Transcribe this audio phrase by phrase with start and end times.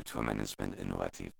[0.00, 1.30] Kulturmanagement innovativ.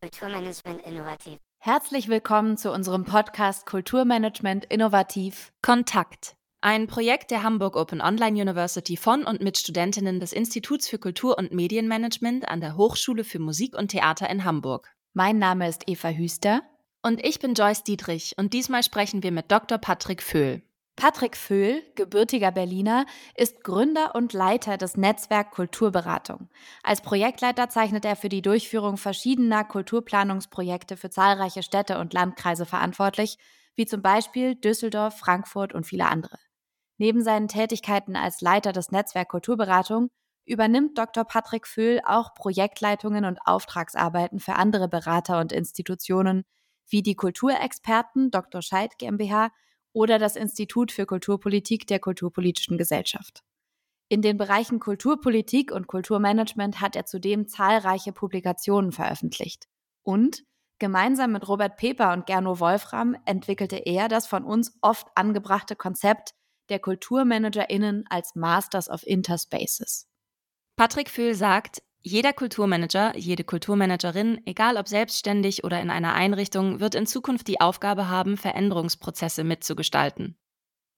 [0.00, 1.38] Kulturmanagement innovativ.
[1.58, 6.36] Herzlich willkommen zu unserem Podcast Kulturmanagement innovativ Kontakt.
[6.60, 11.36] Ein Projekt der Hamburg Open Online University von und mit Studentinnen des Instituts für Kultur-
[11.36, 14.94] und Medienmanagement an der Hochschule für Musik und Theater in Hamburg.
[15.12, 16.62] Mein Name ist Eva Hüster.
[17.04, 19.76] Und ich bin Joyce Dietrich und diesmal sprechen wir mit Dr.
[19.78, 20.62] Patrick Föhl.
[20.94, 26.48] Patrick Föhl, gebürtiger Berliner, ist Gründer und Leiter des Netzwerk Kulturberatung.
[26.84, 33.36] Als Projektleiter zeichnet er für die Durchführung verschiedener Kulturplanungsprojekte für zahlreiche Städte und Landkreise verantwortlich,
[33.74, 36.38] wie zum Beispiel Düsseldorf, Frankfurt und viele andere.
[36.98, 40.08] Neben seinen Tätigkeiten als Leiter des Netzwerk Kulturberatung
[40.44, 41.24] übernimmt Dr.
[41.24, 46.44] Patrick Föhl auch Projektleitungen und Auftragsarbeiten für andere Berater und Institutionen,
[46.92, 48.62] wie die Kulturexperten Dr.
[48.62, 49.50] Scheid GmbH
[49.92, 53.42] oder das Institut für Kulturpolitik der Kulturpolitischen Gesellschaft.
[54.08, 59.68] In den Bereichen Kulturpolitik und Kulturmanagement hat er zudem zahlreiche Publikationen veröffentlicht.
[60.02, 60.44] Und
[60.78, 66.34] gemeinsam mit Robert Peper und Gernot Wolfram entwickelte er das von uns oft angebrachte Konzept
[66.68, 70.08] der KulturmanagerInnen als Masters of Interspaces.
[70.76, 76.94] Patrick Föhl sagt, jeder Kulturmanager, jede Kulturmanagerin, egal ob selbstständig oder in einer Einrichtung, wird
[76.96, 80.36] in Zukunft die Aufgabe haben, Veränderungsprozesse mitzugestalten.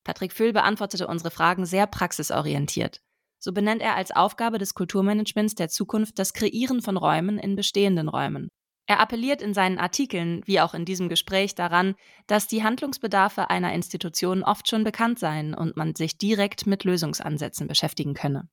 [0.04, 3.00] Patrick Föhl beantwortete unsere Fragen sehr praxisorientiert.
[3.38, 8.08] So benennt er als Aufgabe des Kulturmanagements der Zukunft das Kreieren von Räumen in bestehenden
[8.08, 8.48] Räumen.
[8.86, 11.94] Er appelliert in seinen Artikeln, wie auch in diesem Gespräch, daran,
[12.26, 17.66] dass die Handlungsbedarfe einer Institution oft schon bekannt seien und man sich direkt mit Lösungsansätzen
[17.66, 18.48] beschäftigen könne.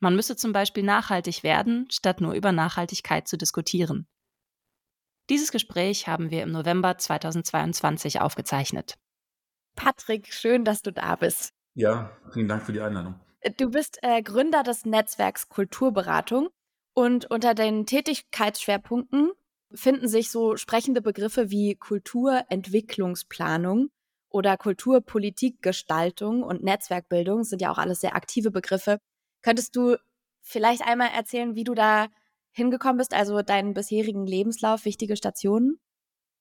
[0.00, 4.06] Man müsse zum Beispiel nachhaltig werden, statt nur über Nachhaltigkeit zu diskutieren.
[5.28, 8.98] Dieses Gespräch haben wir im November 2022 aufgezeichnet.
[9.76, 11.52] Patrick, schön, dass du da bist.
[11.74, 13.20] Ja, vielen Dank für die Einladung.
[13.58, 16.50] Du bist äh, Gründer des Netzwerks Kulturberatung
[16.94, 19.30] und unter den Tätigkeitsschwerpunkten
[19.72, 23.90] finden sich so sprechende Begriffe wie Kulturentwicklungsplanung
[24.28, 28.98] oder Kulturpolitikgestaltung und Netzwerkbildung sind ja auch alles sehr aktive Begriffe,
[29.42, 29.96] Könntest du
[30.42, 32.08] vielleicht einmal erzählen, wie du da
[32.52, 35.80] hingekommen bist, also deinen bisherigen Lebenslauf, wichtige Stationen?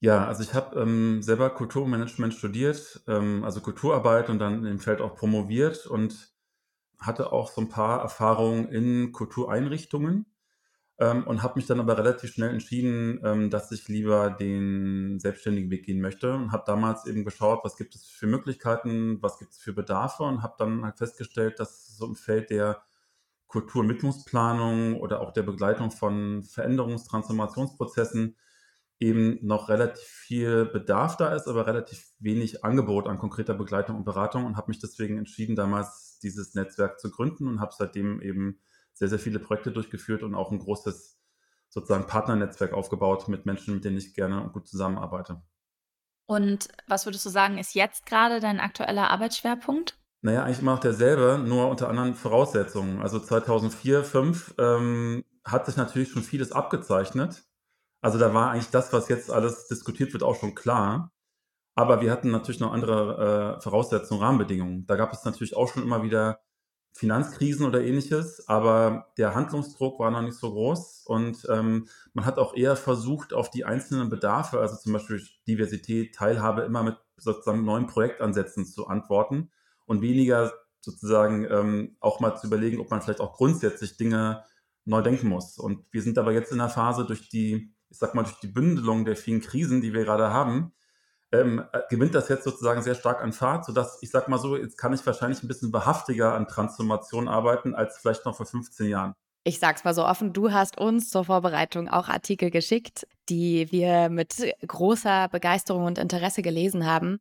[0.02, 5.02] Ja, also ich habe ähm, selber Kulturmanagement studiert, ähm, also Kulturarbeit und dann im Feld
[5.02, 6.34] auch promoviert und
[7.00, 10.28] hatte auch so ein paar Erfahrungen in Kultureinrichtungen
[11.00, 15.72] ähm, und habe mich dann aber relativ schnell entschieden, ähm, dass ich lieber den selbstständigen
[15.72, 19.54] Weg gehen möchte und habe damals eben geschaut, was gibt es für Möglichkeiten, was gibt
[19.54, 22.82] es für Bedarfe und habe dann halt festgestellt, dass so im Feld der
[23.50, 28.38] Kulturmittlungsplanung oder auch der Begleitung von Veränderungs-, Transformationsprozessen
[29.00, 34.04] eben noch relativ viel Bedarf da ist, aber relativ wenig Angebot an konkreter Begleitung und
[34.04, 38.60] Beratung und habe mich deswegen entschieden, damals dieses Netzwerk zu gründen und habe seitdem eben
[38.94, 41.18] sehr, sehr viele Projekte durchgeführt und auch ein großes
[41.70, 45.42] sozusagen Partnernetzwerk aufgebaut mit Menschen, mit denen ich gerne und gut zusammenarbeite.
[46.26, 49.99] Und was würdest du sagen, ist jetzt gerade dein aktueller Arbeitsschwerpunkt?
[50.22, 53.02] Naja, eigentlich immer noch derselbe, nur unter anderen Voraussetzungen.
[53.02, 57.44] Also 2004, 2005 ähm, hat sich natürlich schon vieles abgezeichnet.
[58.02, 61.14] Also da war eigentlich das, was jetzt alles diskutiert wird, auch schon klar.
[61.76, 64.86] Aber wir hatten natürlich noch andere äh, Voraussetzungen, Rahmenbedingungen.
[64.88, 66.42] Da gab es natürlich auch schon immer wieder
[66.94, 72.38] Finanzkrisen oder ähnliches, aber der Handlungsdruck war noch nicht so groß und ähm, man hat
[72.40, 77.64] auch eher versucht, auf die einzelnen Bedarfe, also zum Beispiel Diversität, Teilhabe, immer mit sozusagen
[77.64, 79.52] neuen Projektansätzen zu antworten
[79.90, 84.46] und weniger sozusagen ähm, auch mal zu überlegen, ob man vielleicht auch grundsätzlich Dinge
[84.86, 85.58] neu denken muss.
[85.58, 88.48] Und wir sind aber jetzt in der Phase durch die, ich sag mal, durch die
[88.48, 90.74] Bündelung der vielen Krisen, die wir gerade haben,
[91.32, 94.56] ähm, äh, gewinnt das jetzt sozusagen sehr stark an Fahrt, sodass ich sag mal so,
[94.56, 98.88] jetzt kann ich wahrscheinlich ein bisschen behaftiger an Transformation arbeiten als vielleicht noch vor 15
[98.88, 99.14] Jahren.
[99.44, 104.10] Ich sag's mal so offen, du hast uns zur Vorbereitung auch Artikel geschickt, die wir
[104.10, 104.36] mit
[104.68, 107.20] großer Begeisterung und Interesse gelesen haben.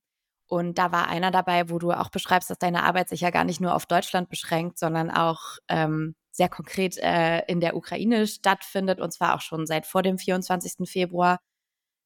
[0.48, 3.44] Und da war einer dabei, wo du auch beschreibst, dass deine Arbeit sich ja gar
[3.44, 9.00] nicht nur auf Deutschland beschränkt, sondern auch ähm, sehr konkret äh, in der Ukraine stattfindet
[9.00, 10.88] und zwar auch schon seit vor dem 24.
[10.88, 11.38] Februar.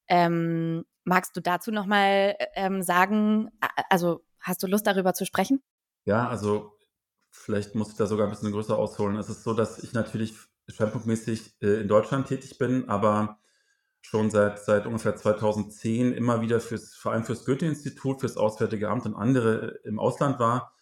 [0.09, 3.51] Ähm, magst du dazu nochmal ähm, sagen,
[3.89, 5.63] also hast du Lust darüber zu sprechen?
[6.05, 6.73] Ja, also
[7.31, 9.17] vielleicht muss ich da sogar ein bisschen größer ausholen.
[9.17, 10.35] Es ist so, dass ich natürlich
[10.69, 13.39] schwerpunktmäßig äh, in Deutschland tätig bin, aber
[14.03, 19.07] schon seit, seit ungefähr 2010 immer wieder fürs, vor allem fürs Goethe-Institut, fürs Auswärtige Amt
[19.07, 20.75] und andere äh, im Ausland war.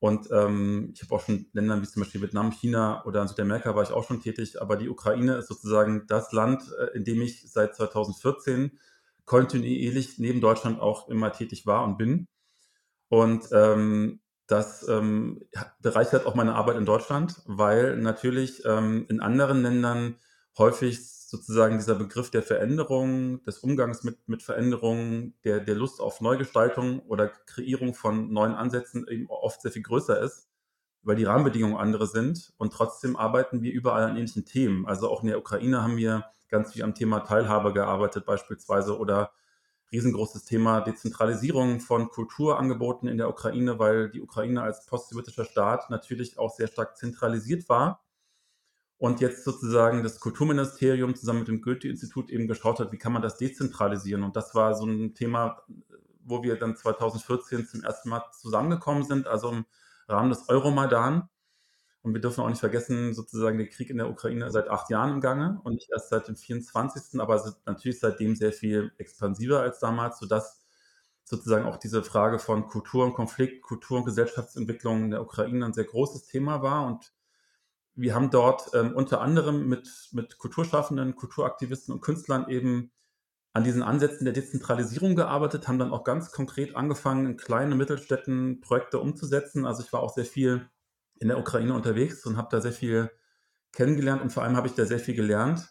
[0.00, 3.82] Und ähm, ich habe auch schon Ländern wie zum Beispiel Vietnam, China oder Südamerika war
[3.82, 4.62] ich auch schon tätig.
[4.62, 8.78] Aber die Ukraine ist sozusagen das Land, äh, in dem ich seit 2014
[9.24, 12.28] kontinuierlich neben Deutschland auch immer tätig war und bin.
[13.08, 15.42] Und ähm, das ähm,
[15.80, 20.16] bereichert auch meine Arbeit in Deutschland, weil natürlich ähm, in anderen Ländern
[20.56, 26.22] häufig sozusagen dieser Begriff der Veränderung, des Umgangs mit, mit Veränderungen, der, der Lust auf
[26.22, 30.48] Neugestaltung oder Kreierung von neuen Ansätzen eben oft sehr viel größer ist,
[31.02, 32.54] weil die Rahmenbedingungen andere sind.
[32.56, 34.86] Und trotzdem arbeiten wir überall an ähnlichen Themen.
[34.86, 39.30] Also auch in der Ukraine haben wir ganz viel am Thema Teilhabe gearbeitet beispielsweise oder
[39.92, 46.38] riesengroßes Thema Dezentralisierung von Kulturangeboten in der Ukraine, weil die Ukraine als postsowjetischer Staat natürlich
[46.38, 48.02] auch sehr stark zentralisiert war
[48.98, 53.22] und jetzt sozusagen das Kulturministerium zusammen mit dem Goethe-Institut eben geschaut hat, wie kann man
[53.22, 54.24] das dezentralisieren.
[54.24, 55.62] Und das war so ein Thema,
[56.24, 59.64] wo wir dann 2014 zum ersten Mal zusammengekommen sind, also im
[60.08, 61.28] Rahmen des Euromaidan.
[62.02, 65.10] Und wir dürfen auch nicht vergessen, sozusagen der Krieg in der Ukraine seit acht Jahren
[65.10, 69.78] im Gange und nicht erst seit dem 24., aber natürlich seitdem sehr viel expansiver als
[69.78, 70.64] damals, sodass
[71.24, 75.74] sozusagen auch diese Frage von Kultur und Konflikt, Kultur und Gesellschaftsentwicklung in der Ukraine ein
[75.74, 77.12] sehr großes Thema war und
[77.98, 82.92] wir haben dort ähm, unter anderem mit, mit Kulturschaffenden, Kulturaktivisten und Künstlern eben
[83.52, 88.60] an diesen Ansätzen der Dezentralisierung gearbeitet, haben dann auch ganz konkret angefangen, in kleinen Mittelstädten
[88.60, 89.66] Projekte umzusetzen.
[89.66, 90.68] Also ich war auch sehr viel
[91.18, 93.10] in der Ukraine unterwegs und habe da sehr viel
[93.72, 95.68] kennengelernt und vor allem habe ich da sehr viel gelernt,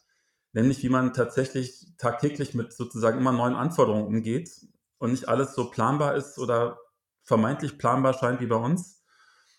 [0.51, 4.51] nämlich wie man tatsächlich tagtäglich mit sozusagen immer neuen Anforderungen umgeht
[4.97, 6.77] und nicht alles so planbar ist oder
[7.23, 8.96] vermeintlich planbar scheint wie bei uns,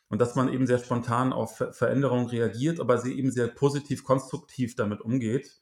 [0.09, 4.75] und dass man eben sehr spontan auf Veränderungen reagiert, aber sie eben sehr positiv, konstruktiv
[4.75, 5.61] damit umgeht,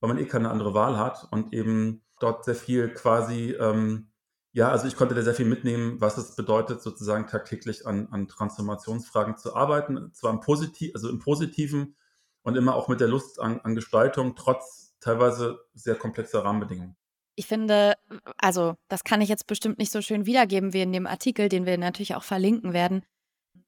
[0.00, 4.08] weil man eh keine andere Wahl hat und eben dort sehr viel quasi, ähm,
[4.52, 8.28] ja, also ich konnte da sehr viel mitnehmen, was es bedeutet, sozusagen tagtäglich an, an
[8.28, 11.96] Transformationsfragen zu arbeiten, zwar im, Positiv, also im Positiven
[12.42, 16.96] und immer auch mit der Lust an, an Gestaltung, trotz teilweise sehr komplexer Rahmenbedingungen.
[17.34, 17.94] Ich finde,
[18.38, 21.66] also das kann ich jetzt bestimmt nicht so schön wiedergeben wie in dem Artikel, den
[21.66, 23.04] wir natürlich auch verlinken werden.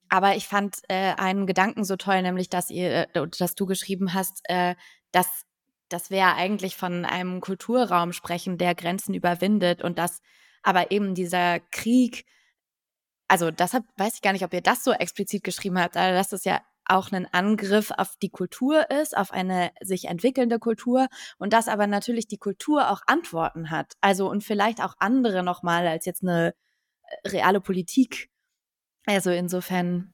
[0.09, 4.13] Aber ich fand äh, einen Gedanken so toll, nämlich dass ihr, äh, dass du geschrieben
[4.13, 4.75] hast, äh,
[5.11, 5.45] dass
[5.89, 10.21] dass wir eigentlich von einem Kulturraum sprechen, der Grenzen überwindet und dass
[10.61, 12.25] aber eben dieser Krieg,
[13.27, 16.31] also deshalb weiß ich gar nicht, ob ihr das so explizit geschrieben habt, aber dass
[16.31, 21.07] es ja auch ein Angriff auf die Kultur ist, auf eine sich entwickelnde Kultur
[21.37, 23.93] und dass aber natürlich die Kultur auch Antworten hat.
[24.01, 26.55] Also und vielleicht auch andere nochmal als jetzt eine
[27.23, 28.29] äh, reale Politik
[29.15, 30.13] also insofern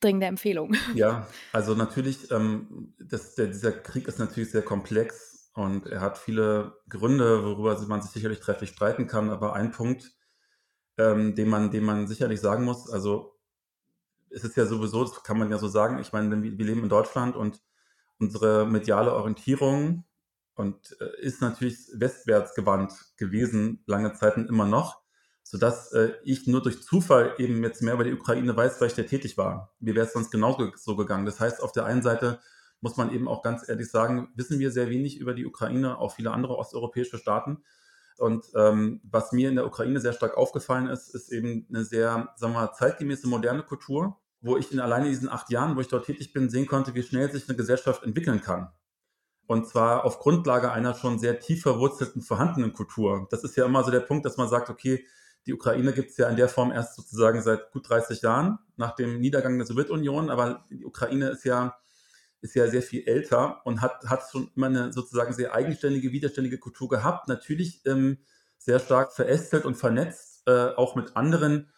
[0.00, 0.74] dringende Empfehlung.
[0.94, 6.18] Ja, also natürlich, ähm, das, der, dieser Krieg ist natürlich sehr komplex und er hat
[6.18, 9.30] viele Gründe, worüber man sich sicherlich trefflich streiten kann.
[9.30, 10.12] Aber ein Punkt,
[10.98, 13.38] ähm, den, man, den man sicherlich sagen muss, also
[14.30, 16.82] es ist ja sowieso, das kann man ja so sagen, ich meine, wir, wir leben
[16.82, 17.62] in Deutschland und
[18.18, 20.04] unsere mediale Orientierung
[20.54, 25.03] und äh, ist natürlich westwärts gewandt gewesen, lange Zeiten immer noch
[25.44, 28.94] sodass äh, ich nur durch Zufall eben jetzt mehr über die Ukraine weiß, weil ich
[28.94, 29.74] da tätig war.
[29.78, 31.26] Mir wäre es sonst genauso so gegangen.
[31.26, 32.40] Das heißt, auf der einen Seite
[32.80, 36.16] muss man eben auch ganz ehrlich sagen, wissen wir sehr wenig über die Ukraine, auch
[36.16, 37.62] viele andere osteuropäische Staaten.
[38.18, 42.32] Und ähm, was mir in der Ukraine sehr stark aufgefallen ist, ist eben eine sehr,
[42.36, 45.88] sagen wir mal, zeitgemäße moderne Kultur, wo ich in alleine diesen acht Jahren, wo ich
[45.88, 48.68] dort tätig bin, sehen konnte, wie schnell sich eine Gesellschaft entwickeln kann.
[49.46, 53.26] Und zwar auf Grundlage einer schon sehr tief verwurzelten vorhandenen Kultur.
[53.30, 55.04] Das ist ja immer so der Punkt, dass man sagt, okay,
[55.46, 58.94] die Ukraine gibt es ja in der Form erst sozusagen seit gut 30 Jahren nach
[58.94, 61.76] dem Niedergang der Sowjetunion, aber die Ukraine ist ja,
[62.40, 66.58] ist ja sehr viel älter und hat, hat schon immer eine sozusagen sehr eigenständige, widerständige
[66.58, 67.28] Kultur gehabt.
[67.28, 68.18] Natürlich ähm,
[68.58, 71.70] sehr stark verästelt und vernetzt, äh, auch mit anderen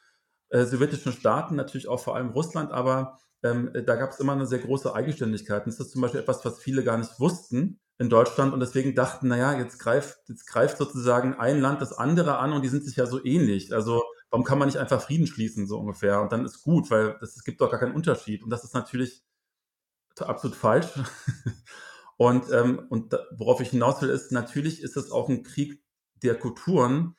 [0.50, 4.46] äh, sowjetischen Staaten, natürlich auch vor allem Russland, aber ähm, da gab es immer eine
[4.46, 5.66] sehr große Eigenständigkeit.
[5.66, 8.94] Und das ist zum Beispiel etwas, was viele gar nicht wussten in Deutschland und deswegen
[8.94, 12.84] dachten, naja, jetzt greift, jetzt greift sozusagen ein Land das andere an und die sind
[12.84, 13.72] sich ja so ähnlich.
[13.74, 16.20] Also warum kann man nicht einfach Frieden schließen, so ungefähr?
[16.20, 18.42] Und dann ist gut, weil es gibt doch gar keinen Unterschied.
[18.42, 19.24] Und das ist natürlich
[20.18, 20.88] absolut falsch.
[22.16, 25.82] und, ähm, und worauf ich hinaus will, ist, natürlich ist es auch ein Krieg
[26.22, 27.16] der Kulturen,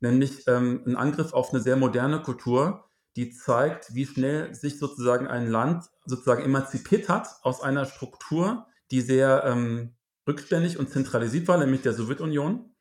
[0.00, 5.26] nämlich ähm, ein Angriff auf eine sehr moderne Kultur, die zeigt, wie schnell sich sozusagen
[5.26, 9.95] ein Land sozusagen emanzipiert hat aus einer Struktur, die sehr ähm,
[10.26, 12.72] rückständig und zentralisiert war, nämlich der Sowjetunion.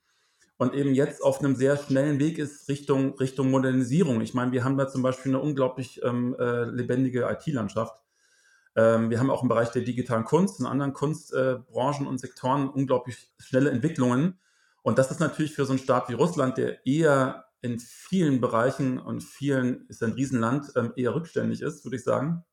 [0.57, 4.21] Und eben jetzt auf einem sehr schnellen Weg ist Richtung, Richtung Modernisierung.
[4.21, 7.93] Ich meine, wir haben da zum Beispiel eine unglaublich ähm, äh, lebendige IT-Landschaft.
[8.77, 12.69] Ähm, wir haben auch im Bereich der digitalen Kunst und anderen Kunstbranchen äh, und Sektoren
[12.69, 14.39] unglaublich schnelle Entwicklungen.
[14.81, 18.99] Und das ist natürlich für so einen Staat wie Russland, der eher in vielen Bereichen
[18.99, 22.45] und vielen, ist ein Riesenland, ähm, eher rückständig ist, würde ich sagen.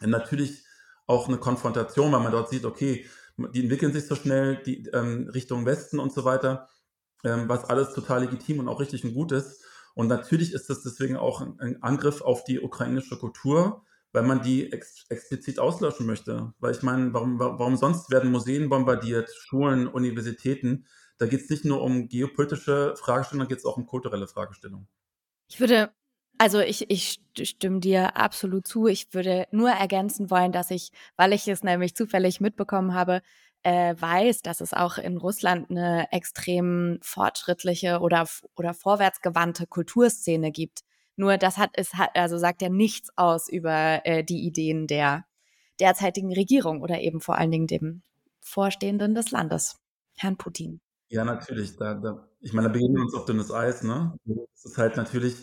[0.00, 0.64] Und natürlich
[1.06, 3.06] auch eine Konfrontation, weil man dort sieht, okay,
[3.36, 6.68] die entwickeln sich so schnell, die ähm, Richtung Westen und so weiter,
[7.24, 9.62] ähm, was alles total legitim und auch richtig und gut ist.
[9.94, 14.72] Und natürlich ist das deswegen auch ein Angriff auf die ukrainische Kultur, weil man die
[14.72, 16.52] ex explizit auslöschen möchte.
[16.58, 20.86] Weil ich meine, warum, warum sonst werden Museen bombardiert, Schulen, Universitäten?
[21.18, 24.86] Da geht es nicht nur um geopolitische Fragestellungen, da geht es auch um kulturelle Fragestellungen.
[25.48, 25.90] Ich würde,
[26.38, 28.86] also ich, ich stimme dir absolut zu.
[28.86, 33.22] Ich würde nur ergänzen wollen, dass ich, weil ich es nämlich zufällig mitbekommen habe,
[33.62, 40.82] äh, weiß, dass es auch in Russland eine extrem fortschrittliche oder, oder vorwärtsgewandte Kulturszene gibt.
[41.16, 45.24] Nur das hat es hat, also sagt ja nichts aus über äh, die Ideen der
[45.80, 48.02] derzeitigen Regierung oder eben vor allen Dingen dem
[48.40, 49.80] Vorstehenden des Landes,
[50.16, 50.80] Herrn Putin.
[51.08, 51.76] Ja, natürlich.
[51.76, 54.16] Da, da, ich meine, da begegnen wir uns auf dünnes Eis, ne?
[54.54, 55.36] Es ist halt natürlich,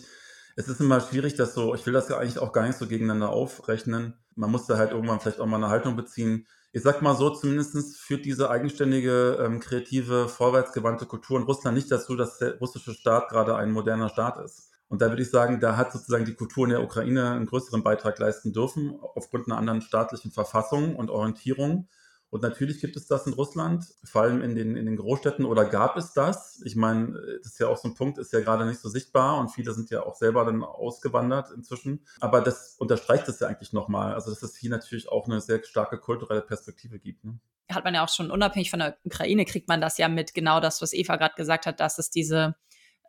[0.56, 2.86] es ist immer schwierig, dass so, ich will das ja eigentlich auch gar nicht so
[2.86, 4.14] gegeneinander aufrechnen.
[4.34, 7.30] Man muss da halt irgendwann vielleicht auch mal eine Haltung beziehen ich sag mal so,
[7.30, 12.94] zumindest führt diese eigenständige, ähm, kreative, vorwärtsgewandte Kultur in Russland nicht dazu, dass der russische
[12.94, 14.72] Staat gerade ein moderner Staat ist.
[14.88, 17.84] Und da würde ich sagen, da hat sozusagen die Kultur in der Ukraine einen größeren
[17.84, 21.86] Beitrag leisten dürfen, aufgrund einer anderen staatlichen Verfassung und Orientierung.
[22.34, 25.64] Und natürlich gibt es das in Russland, vor allem in den, in den Großstädten, oder
[25.64, 26.60] gab es das?
[26.64, 29.38] Ich meine, das ist ja auch so ein Punkt, ist ja gerade nicht so sichtbar
[29.38, 32.04] und viele sind ja auch selber dann ausgewandert inzwischen.
[32.18, 34.14] Aber das unterstreicht es ja eigentlich nochmal.
[34.14, 37.24] Also, dass es hier natürlich auch eine sehr starke kulturelle Perspektive gibt.
[37.24, 37.38] Ne?
[37.70, 40.58] Hat man ja auch schon unabhängig von der Ukraine, kriegt man das ja mit, genau
[40.58, 42.56] das, was Eva gerade gesagt hat, dass es diese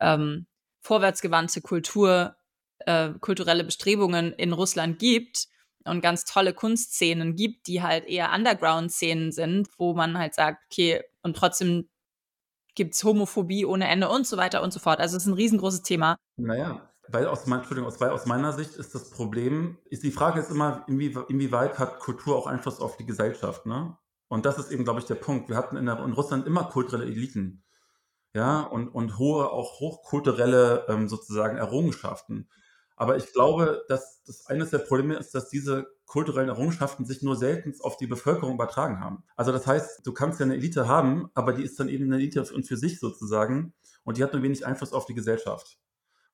[0.02, 0.46] ähm,
[0.82, 2.36] vorwärtsgewandte Kultur,
[2.78, 5.48] äh, kulturelle Bestrebungen in Russland gibt
[5.86, 11.02] und ganz tolle Kunstszenen gibt, die halt eher Underground-Szenen sind, wo man halt sagt, okay,
[11.22, 11.90] und trotzdem
[12.76, 15.00] gibt es Homophobie ohne Ende und so weiter und so fort.
[15.00, 16.18] Also es ist ein riesengroßes Thema.
[16.36, 20.12] Naja, weil aus, mein, Entschuldigung, aus, weil aus meiner Sicht ist das Problem, ist die
[20.12, 23.98] Frage ist immer, inwie, inwieweit hat Kultur auch Einfluss auf die Gesellschaft, ne?
[24.28, 25.50] Und das ist eben, glaube ich, der Punkt.
[25.50, 27.64] Wir hatten in, der, in Russland immer kulturelle Eliten,
[28.34, 32.50] ja, und, und hohe, auch hochkulturelle ähm, sozusagen Errungenschaften.
[32.96, 37.36] Aber ich glaube, dass das eines der Probleme ist, dass diese kulturellen Errungenschaften sich nur
[37.36, 39.24] selten auf die Bevölkerung übertragen haben.
[39.36, 42.16] Also das heißt, du kannst ja eine Elite haben, aber die ist dann eben eine
[42.16, 43.74] Elite und für sich sozusagen
[44.04, 45.80] und die hat nur wenig Einfluss auf die Gesellschaft.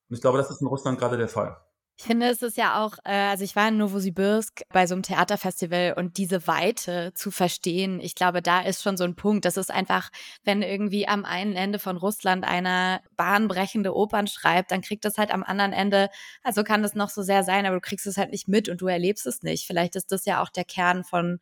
[0.09, 1.57] Und ich glaube, das ist in Russland gerade der Fall.
[2.01, 5.03] Ich finde, es ist ja auch, äh, also ich war in Novosibirsk bei so einem
[5.03, 9.45] Theaterfestival und diese Weite zu verstehen, ich glaube, da ist schon so ein Punkt.
[9.45, 10.09] Das ist einfach,
[10.43, 15.29] wenn irgendwie am einen Ende von Russland einer bahnbrechende Opern schreibt, dann kriegt das halt
[15.29, 16.09] am anderen Ende,
[16.41, 18.81] also kann das noch so sehr sein, aber du kriegst es halt nicht mit und
[18.81, 19.67] du erlebst es nicht.
[19.67, 21.39] Vielleicht ist das ja auch der Kern von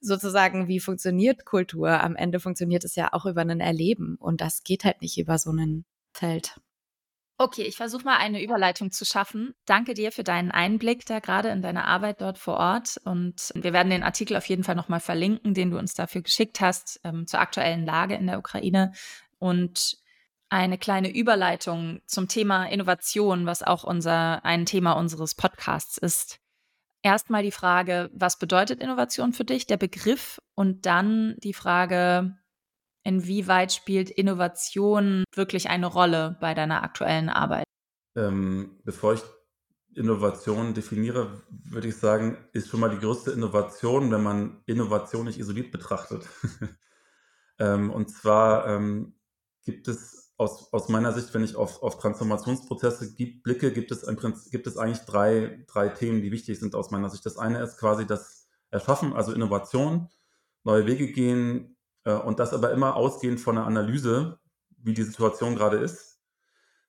[0.00, 2.00] sozusagen, wie funktioniert Kultur?
[2.00, 5.36] Am Ende funktioniert es ja auch über ein Erleben und das geht halt nicht über
[5.36, 6.58] so einen Feld.
[7.40, 9.54] Okay, ich versuche mal eine Überleitung zu schaffen.
[9.64, 13.00] Danke dir für deinen Einblick da gerade in deine Arbeit dort vor Ort.
[13.06, 16.60] Und wir werden den Artikel auf jeden Fall nochmal verlinken, den du uns dafür geschickt
[16.60, 18.92] hast, ähm, zur aktuellen Lage in der Ukraine.
[19.38, 19.96] Und
[20.50, 26.40] eine kleine Überleitung zum Thema Innovation, was auch unser, ein Thema unseres Podcasts ist.
[27.00, 30.42] Erstmal die Frage, was bedeutet Innovation für dich, der Begriff?
[30.54, 32.36] Und dann die Frage,
[33.02, 37.64] Inwieweit spielt Innovation wirklich eine Rolle bei deiner aktuellen Arbeit?
[38.16, 39.22] Ähm, bevor ich
[39.94, 45.38] Innovation definiere, würde ich sagen, ist schon mal die größte Innovation, wenn man Innovation nicht
[45.38, 46.28] isoliert betrachtet.
[47.58, 49.14] ähm, und zwar ähm,
[49.64, 54.04] gibt es aus, aus meiner Sicht, wenn ich auf, auf Transformationsprozesse gibt, blicke, gibt es,
[54.04, 57.26] im Prinzip, gibt es eigentlich drei, drei Themen, die wichtig sind aus meiner Sicht.
[57.26, 60.08] Das eine ist quasi das Erschaffen, also Innovation,
[60.64, 64.38] neue Wege gehen, und das aber immer ausgehend von einer Analyse,
[64.78, 66.18] wie die Situation gerade ist.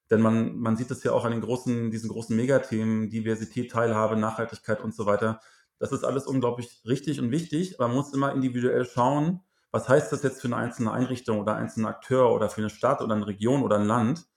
[0.10, 4.18] Denn man, man sieht es ja auch an den großen, diesen großen Megathemen, Diversität, Teilhabe,
[4.18, 5.39] Nachhaltigkeit und so weiter.
[5.80, 9.41] Das ist alles unglaublich richtig und wichtig, aber man muss immer individuell schauen,
[9.72, 13.01] was heißt das jetzt für eine einzelne Einrichtung oder einzelnen Akteur oder für eine Stadt
[13.01, 14.27] oder eine Region oder ein Land.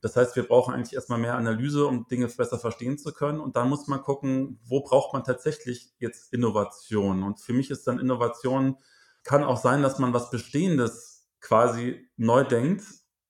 [0.00, 3.40] Das heißt, wir brauchen eigentlich erstmal mehr Analyse, um Dinge besser verstehen zu können.
[3.40, 7.22] Und dann muss man gucken, wo braucht man tatsächlich jetzt Innovation.
[7.22, 8.76] Und für mich ist dann Innovation
[9.24, 12.84] kann auch sein, dass man was Bestehendes quasi neu denkt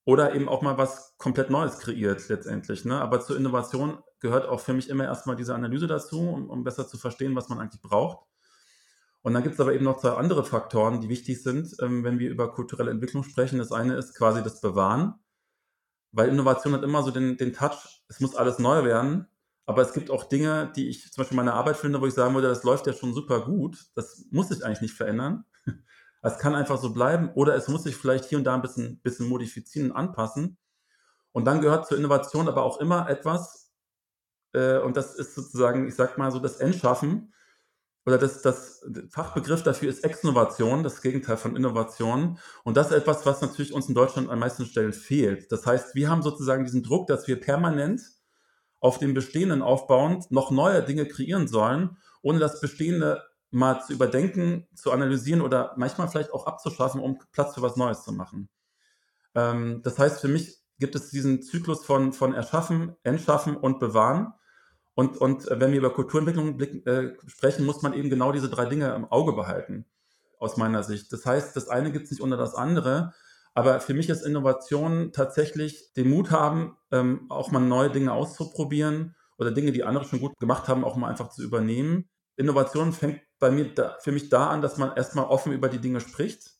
[0.04, 2.84] oder eben auch mal was komplett Neues kreiert letztendlich.
[2.84, 3.00] Ne?
[3.00, 6.86] Aber zur Innovation gehört auch für mich immer erstmal diese Analyse dazu, um, um besser
[6.86, 8.26] zu verstehen, was man eigentlich braucht.
[9.22, 12.18] Und dann gibt es aber eben noch zwei andere Faktoren, die wichtig sind, ähm, wenn
[12.18, 13.58] wir über kulturelle Entwicklung sprechen.
[13.58, 15.14] Das eine ist quasi das Bewahren,
[16.12, 19.26] weil Innovation hat immer so den, den Touch, es muss alles neu werden.
[19.66, 22.12] Aber es gibt auch Dinge, die ich zum Beispiel in meiner Arbeit finde, wo ich
[22.12, 23.78] sagen würde, das läuft ja schon super gut.
[23.94, 25.46] Das muss sich eigentlich nicht verändern.
[26.26, 28.98] Es kann einfach so bleiben oder es muss sich vielleicht hier und da ein bisschen,
[29.02, 30.56] bisschen modifizieren und anpassen.
[31.32, 33.74] Und dann gehört zur Innovation aber auch immer etwas,
[34.54, 37.34] äh, und das ist sozusagen, ich sag mal so, das Endschaffen,
[38.06, 42.38] oder das, das Fachbegriff dafür ist Exnovation, das Gegenteil von Innovation.
[42.62, 45.50] Und das ist etwas, was natürlich uns in Deutschland an meisten Stellen fehlt.
[45.50, 48.02] Das heißt, wir haben sozusagen diesen Druck, dass wir permanent
[48.80, 53.22] auf dem Bestehenden aufbauend noch neue Dinge kreieren sollen, ohne das Bestehende
[53.54, 58.02] mal zu überdenken, zu analysieren oder manchmal vielleicht auch abzuschaffen, um Platz für was Neues
[58.02, 58.48] zu machen.
[59.34, 64.34] Ähm, das heißt, für mich gibt es diesen Zyklus von, von Erschaffen, Entschaffen und Bewahren.
[64.94, 68.66] Und, und wenn wir über Kulturentwicklung blicken, äh, sprechen, muss man eben genau diese drei
[68.66, 69.86] Dinge im Auge behalten,
[70.38, 71.12] aus meiner Sicht.
[71.12, 73.12] Das heißt, das eine gibt es nicht unter das andere,
[73.54, 79.14] aber für mich ist Innovation tatsächlich den Mut haben, ähm, auch mal neue Dinge auszuprobieren
[79.38, 82.08] oder Dinge, die andere schon gut gemacht haben, auch mal einfach zu übernehmen.
[82.36, 85.78] Innovation fängt bei mir da, für mich da an, dass man erstmal offen über die
[85.78, 86.54] Dinge spricht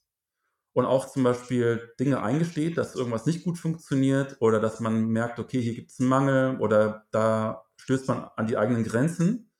[0.74, 5.38] und auch zum Beispiel Dinge eingesteht, dass irgendwas nicht gut funktioniert oder dass man merkt,
[5.38, 9.50] okay, hier gibt es einen Mangel oder da stößt man an die eigenen Grenzen,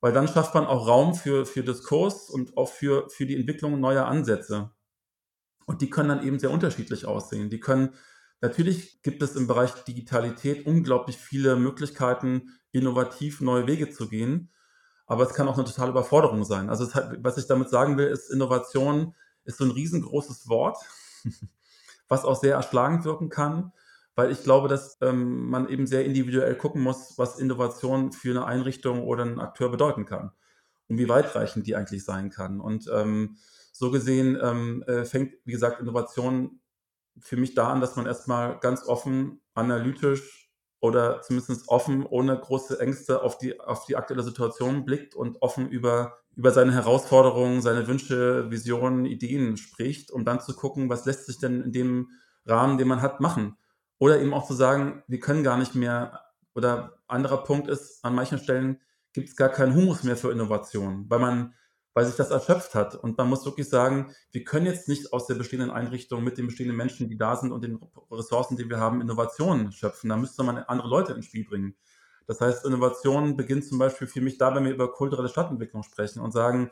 [0.00, 3.80] weil dann schafft man auch Raum für, für Diskurs und auch für, für die Entwicklung
[3.80, 4.70] neuer Ansätze.
[5.66, 7.50] Und die können dann eben sehr unterschiedlich aussehen.
[7.50, 7.94] Die können,
[8.40, 14.52] natürlich gibt es im Bereich Digitalität unglaublich viele Möglichkeiten, innovativ neue Wege zu gehen.
[15.06, 16.70] Aber es kann auch eine totale Überforderung sein.
[16.70, 20.78] Also hat, was ich damit sagen will, ist, Innovation ist so ein riesengroßes Wort,
[22.08, 23.72] was auch sehr erschlagend wirken kann
[24.16, 28.46] weil ich glaube, dass ähm, man eben sehr individuell gucken muss, was Innovation für eine
[28.46, 30.30] Einrichtung oder einen Akteur bedeuten kann
[30.88, 32.60] und wie weitreichend die eigentlich sein kann.
[32.60, 33.36] Und ähm,
[33.72, 36.60] so gesehen ähm, äh, fängt, wie gesagt, Innovation
[37.18, 40.43] für mich da an, dass man erstmal ganz offen, analytisch
[40.84, 45.66] oder zumindest offen, ohne große Ängste auf die, auf die aktuelle Situation blickt und offen
[45.70, 51.24] über, über seine Herausforderungen, seine Wünsche, Visionen, Ideen spricht, um dann zu gucken, was lässt
[51.24, 52.10] sich denn in dem
[52.44, 53.56] Rahmen, den man hat, machen.
[53.98, 56.20] Oder eben auch zu sagen, wir können gar nicht mehr,
[56.54, 58.78] oder anderer Punkt ist, an manchen Stellen
[59.14, 61.54] gibt es gar keinen Humus mehr für Innovation, weil man,
[61.94, 62.96] weil sich das erschöpft hat.
[62.96, 66.46] Und man muss wirklich sagen, wir können jetzt nicht aus der bestehenden Einrichtung mit den
[66.46, 67.78] bestehenden Menschen, die da sind und den
[68.10, 70.10] Ressourcen, die wir haben, Innovationen schöpfen.
[70.10, 71.76] Da müsste man andere Leute ins Spiel bringen.
[72.26, 76.20] Das heißt, Innovation beginnt zum Beispiel für mich da, wenn wir über kulturelle Stadtentwicklung sprechen
[76.20, 76.70] und sagen,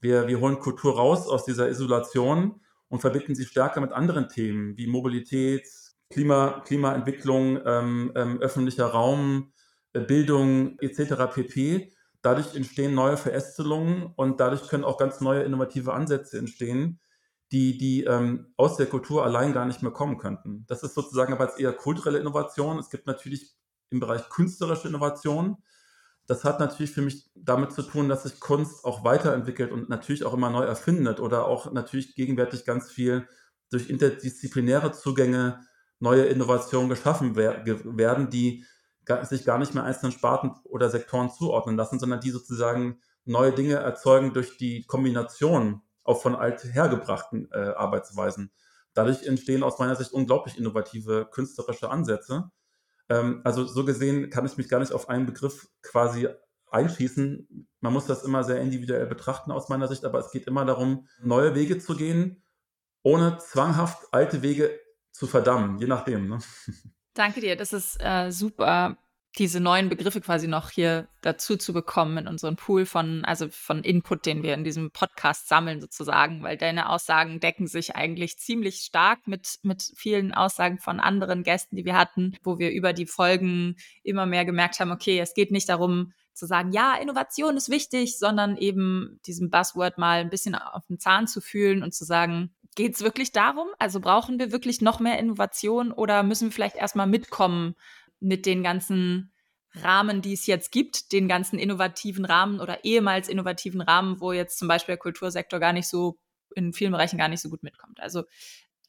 [0.00, 4.76] wir, wir holen Kultur raus aus dieser Isolation und verbinden sie stärker mit anderen Themen
[4.76, 5.66] wie Mobilität,
[6.10, 9.52] Klima, Klimaentwicklung, ähm, ähm, öffentlicher Raum,
[9.92, 11.34] äh, Bildung etc.
[11.34, 11.92] pp.
[12.26, 16.98] Dadurch entstehen neue Verästelungen und dadurch können auch ganz neue innovative Ansätze entstehen,
[17.52, 20.64] die, die ähm, aus der Kultur allein gar nicht mehr kommen könnten.
[20.66, 22.80] Das ist sozusagen aber jetzt eher kulturelle Innovation.
[22.80, 23.54] Es gibt natürlich
[23.90, 25.58] im Bereich künstlerische Innovation.
[26.26, 30.24] Das hat natürlich für mich damit zu tun, dass sich Kunst auch weiterentwickelt und natürlich
[30.24, 33.28] auch immer neu erfindet oder auch natürlich gegenwärtig ganz viel
[33.70, 35.60] durch interdisziplinäre Zugänge
[36.00, 38.64] neue Innovationen geschaffen werden, die
[39.22, 43.74] sich gar nicht mehr einzelnen Sparten oder Sektoren zuordnen lassen, sondern die sozusagen neue Dinge
[43.74, 48.52] erzeugen durch die Kombination auch von althergebrachten äh, Arbeitsweisen.
[48.94, 52.50] Dadurch entstehen aus meiner Sicht unglaublich innovative künstlerische Ansätze.
[53.08, 56.28] Ähm, also so gesehen kann ich mich gar nicht auf einen Begriff quasi
[56.70, 57.68] einschießen.
[57.80, 61.06] Man muss das immer sehr individuell betrachten aus meiner Sicht, aber es geht immer darum,
[61.22, 62.42] neue Wege zu gehen,
[63.02, 64.78] ohne zwanghaft alte Wege
[65.12, 66.28] zu verdammen, je nachdem.
[66.28, 66.38] Ne?
[67.16, 68.98] Danke dir, das ist äh, super,
[69.38, 73.82] diese neuen Begriffe quasi noch hier dazu zu bekommen in unseren Pool von, also von
[73.84, 78.80] Input, den wir in diesem Podcast sammeln sozusagen, weil deine Aussagen decken sich eigentlich ziemlich
[78.80, 83.06] stark mit, mit vielen Aussagen von anderen Gästen, die wir hatten, wo wir über die
[83.06, 87.70] Folgen immer mehr gemerkt haben, okay, es geht nicht darum, zu sagen, ja, Innovation ist
[87.70, 92.04] wichtig, sondern eben diesem Buzzword mal ein bisschen auf den Zahn zu fühlen und zu
[92.04, 93.66] sagen, Geht es wirklich darum?
[93.78, 97.74] Also brauchen wir wirklich noch mehr Innovation oder müssen wir vielleicht erstmal mitkommen
[98.20, 99.32] mit den ganzen
[99.74, 104.58] Rahmen, die es jetzt gibt, den ganzen innovativen Rahmen oder ehemals innovativen Rahmen, wo jetzt
[104.58, 106.18] zum Beispiel der Kultursektor gar nicht so
[106.54, 107.98] in vielen Bereichen gar nicht so gut mitkommt.
[108.00, 108.24] Also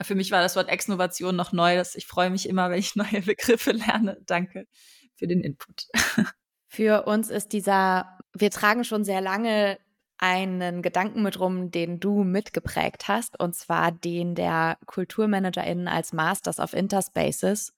[0.01, 1.75] für mich war das Wort Exnovation noch neu.
[1.75, 4.17] Das, ich freue mich immer, wenn ich neue Begriffe lerne.
[4.25, 4.67] Danke
[5.15, 5.87] für den Input.
[6.69, 9.79] Für uns ist dieser, wir tragen schon sehr lange
[10.17, 16.59] einen Gedanken mit rum, den du mitgeprägt hast, und zwar den der KulturmanagerInnen als Masters
[16.59, 17.73] of Interspaces.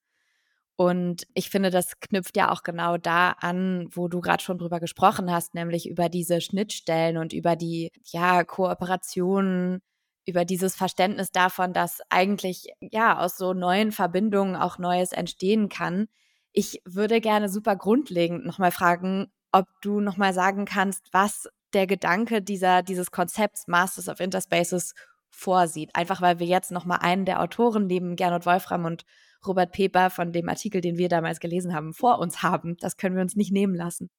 [0.78, 4.80] Und ich finde, das knüpft ja auch genau da an, wo du gerade schon drüber
[4.80, 9.82] gesprochen hast, nämlich über diese Schnittstellen und über die ja, Kooperationen,
[10.26, 16.08] über dieses Verständnis davon, dass eigentlich ja aus so neuen Verbindungen auch Neues entstehen kann.
[16.54, 22.42] Ich würde gerne super grundlegend nochmal fragen, ob du nochmal sagen kannst, was der Gedanke
[22.42, 24.94] dieser, dieses Konzepts Masters of Interspaces
[25.30, 25.92] vorsieht.
[25.94, 29.06] Einfach weil wir jetzt nochmal einen der Autoren neben Gernot Wolfram und
[29.46, 32.78] Robert Peper von dem Artikel, den wir damals gelesen haben, vor uns haben.
[32.78, 34.10] Das können wir uns nicht nehmen lassen.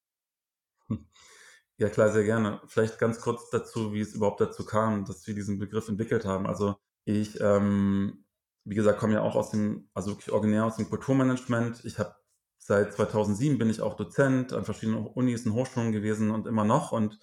[1.77, 2.61] Ja, klar, sehr gerne.
[2.67, 6.45] Vielleicht ganz kurz dazu, wie es überhaupt dazu kam, dass wir diesen Begriff entwickelt haben.
[6.45, 8.23] Also ich, ähm,
[8.65, 11.83] wie gesagt, komme ja auch aus dem, also wirklich originär aus dem Kulturmanagement.
[11.83, 12.15] Ich habe
[12.59, 16.91] seit 2007 bin ich auch Dozent an verschiedenen Unis und Hochschulen gewesen und immer noch
[16.91, 17.17] und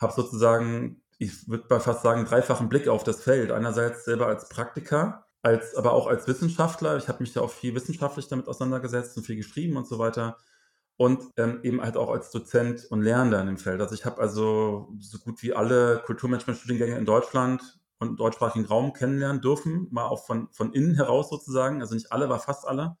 [0.00, 3.52] habe sozusagen, ich würde mal fast sagen, dreifachen Blick auf das Feld.
[3.52, 6.96] Einerseits selber als Praktiker, als, aber auch als Wissenschaftler.
[6.96, 10.38] Ich habe mich da auch viel wissenschaftlich damit auseinandergesetzt und viel geschrieben und so weiter
[10.96, 13.80] und ähm, eben halt auch als Dozent und Lehrender in dem Feld.
[13.80, 19.40] Also ich habe also so gut wie alle Kulturmanagement-Studiengänge in Deutschland und deutschsprachigen Raum kennenlernen
[19.40, 22.96] dürfen, mal auch von, von innen heraus sozusagen, also nicht alle, aber fast alle.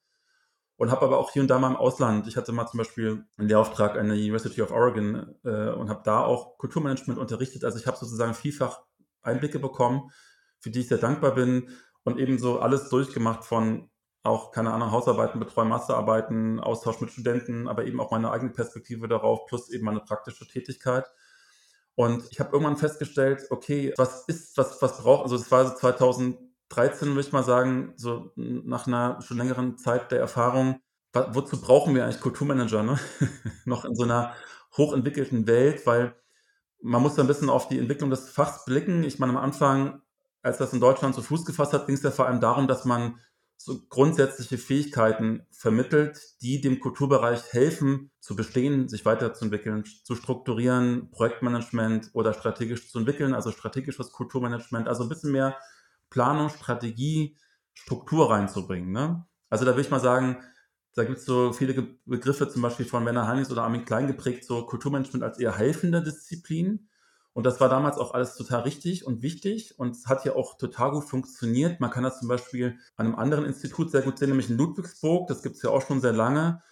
[0.76, 3.24] Und habe aber auch hier und da mal im Ausland, ich hatte mal zum Beispiel
[3.38, 7.64] einen Lehrauftrag an der University of Oregon äh, und habe da auch Kulturmanagement unterrichtet.
[7.64, 8.82] Also ich habe sozusagen vielfach
[9.22, 10.10] Einblicke bekommen,
[10.58, 11.68] für die ich sehr dankbar bin
[12.02, 13.90] und eben so alles durchgemacht von
[14.24, 19.06] auch, keine Ahnung, Hausarbeiten betreuen, Masterarbeiten, Austausch mit Studenten, aber eben auch meine eigene Perspektive
[19.06, 21.04] darauf, plus eben meine praktische Tätigkeit.
[21.94, 26.34] Und ich habe irgendwann festgestellt, okay, was ist, was, was braucht, also es war so
[26.74, 30.80] 2013, würde ich mal sagen, so nach einer schon längeren Zeit der Erfahrung,
[31.12, 32.98] wozu brauchen wir eigentlich Kulturmanager, ne?
[33.64, 34.34] noch in so einer
[34.76, 36.14] hochentwickelten Welt, weil
[36.82, 39.04] man muss da ein bisschen auf die Entwicklung des Fachs blicken.
[39.04, 40.02] Ich meine, am Anfang,
[40.42, 42.84] als das in Deutschland zu Fuß gefasst hat, ging es ja vor allem darum, dass
[42.84, 43.20] man
[43.56, 52.10] so grundsätzliche Fähigkeiten vermittelt, die dem Kulturbereich helfen, zu bestehen, sich weiterzuentwickeln, zu strukturieren, Projektmanagement
[52.12, 55.56] oder strategisch zu entwickeln, also strategisches Kulturmanagement, also ein bisschen mehr
[56.14, 57.36] Planung, Strategie,
[57.74, 58.92] Struktur reinzubringen.
[58.92, 59.26] Ne?
[59.50, 60.38] Also da würde ich mal sagen,
[60.94, 61.74] da gibt es so viele
[62.06, 66.04] Begriffe, zum Beispiel von Werner Heinz oder Armin Klein geprägt, so Kulturmanagement als eher helfende
[66.04, 66.88] Disziplin.
[67.32, 70.56] Und das war damals auch alles total richtig und wichtig und es hat ja auch
[70.56, 71.80] total gut funktioniert.
[71.80, 75.26] Man kann das zum Beispiel an einem anderen Institut sehr gut sehen, nämlich in Ludwigsburg.
[75.26, 76.62] Das gibt es ja auch schon sehr lange.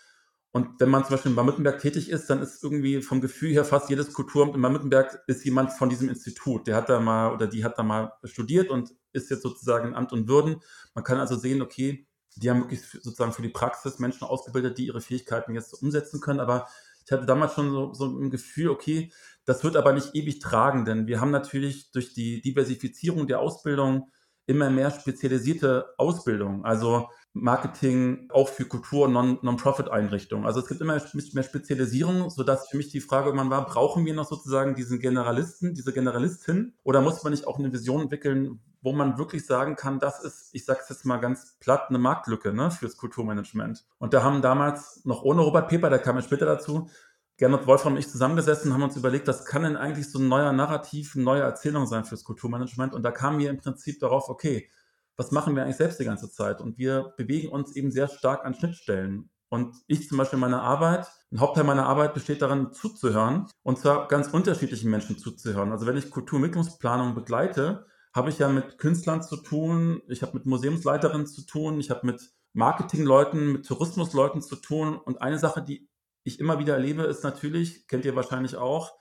[0.54, 3.64] Und wenn man zum Beispiel in Baden-Württemberg tätig ist, dann ist irgendwie vom Gefühl her
[3.64, 6.66] fast jedes Kulturamt in Baden-Württemberg ist jemand von diesem Institut.
[6.66, 9.94] Der hat da mal oder die hat da mal studiert und ist jetzt sozusagen in
[9.94, 10.56] Amt und Würden.
[10.94, 14.86] Man kann also sehen, okay, die haben wirklich sozusagen für die Praxis Menschen ausgebildet, die
[14.86, 16.40] ihre Fähigkeiten jetzt umsetzen können.
[16.40, 16.66] Aber
[17.04, 19.10] ich hatte damals schon so, so ein Gefühl, okay,
[19.44, 24.10] das wird aber nicht ewig tragen, denn wir haben natürlich durch die Diversifizierung der Ausbildung
[24.46, 30.44] immer mehr spezialisierte Ausbildung, also Marketing auch für Kultur- und Non-Profit-Einrichtungen.
[30.44, 31.00] also es gibt immer
[31.32, 35.74] mehr Spezialisierung, sodass für mich die Frage irgendwann war, brauchen wir noch sozusagen diesen Generalisten,
[35.74, 39.98] diese Generalistin oder muss man nicht auch eine Vision entwickeln, wo man wirklich sagen kann,
[39.98, 43.84] das ist, ich sage es jetzt mal ganz platt, eine Marktlücke ne, fürs Kulturmanagement.
[43.98, 46.90] Und da haben damals noch ohne Robert Peper, der kam ja später dazu,
[47.38, 50.52] Gernot Wolfram und ich zusammengesessen haben uns überlegt, was kann denn eigentlich so ein neuer
[50.52, 52.92] Narrativ, eine neue Erzählung sein fürs Kulturmanagement?
[52.92, 54.68] Und da kamen wir im Prinzip darauf, okay,
[55.16, 56.60] was machen wir eigentlich selbst die ganze Zeit?
[56.60, 59.30] Und wir bewegen uns eben sehr stark an Schnittstellen.
[59.48, 64.08] Und ich zum Beispiel meine Arbeit, ein Hauptteil meiner Arbeit besteht darin, zuzuhören und zwar
[64.08, 65.72] ganz unterschiedlichen Menschen zuzuhören.
[65.72, 70.46] Also wenn ich Kulturentwicklungsplanung begleite, habe ich ja mit Künstlern zu tun, ich habe mit
[70.46, 72.22] Museumsleiterinnen zu tun, ich habe mit
[72.54, 74.96] Marketingleuten, mit Tourismusleuten zu tun.
[74.96, 75.88] Und eine Sache, die
[76.24, 78.92] ich immer wieder erlebe, ist natürlich, kennt ihr wahrscheinlich auch,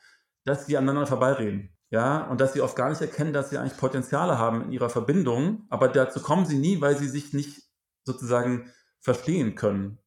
[0.43, 1.75] dass sie aneinander vorbeireden.
[1.91, 4.89] Ja, und dass sie oft gar nicht erkennen, dass sie eigentlich Potenziale haben in ihrer
[4.89, 7.63] Verbindung, aber dazu kommen sie nie, weil sie sich nicht
[8.05, 9.99] sozusagen verstehen können.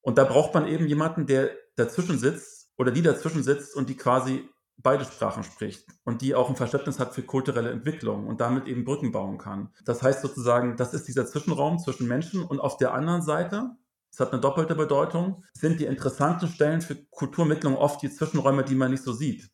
[0.00, 3.96] Und da braucht man eben jemanden, der dazwischen sitzt oder die dazwischen sitzt und die
[3.96, 8.66] quasi beide Sprachen spricht und die auch ein Verständnis hat für kulturelle Entwicklung und damit
[8.66, 9.72] eben Brücken bauen kann.
[9.84, 13.76] Das heißt sozusagen, das ist dieser Zwischenraum zwischen Menschen und auf der anderen Seite
[14.14, 18.76] es hat eine doppelte Bedeutung, sind die interessanten Stellen für Kulturmittlung oft die Zwischenräume, die
[18.76, 19.50] man nicht so sieht.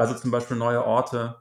[0.00, 1.36] Also zum Beispiel neue Orte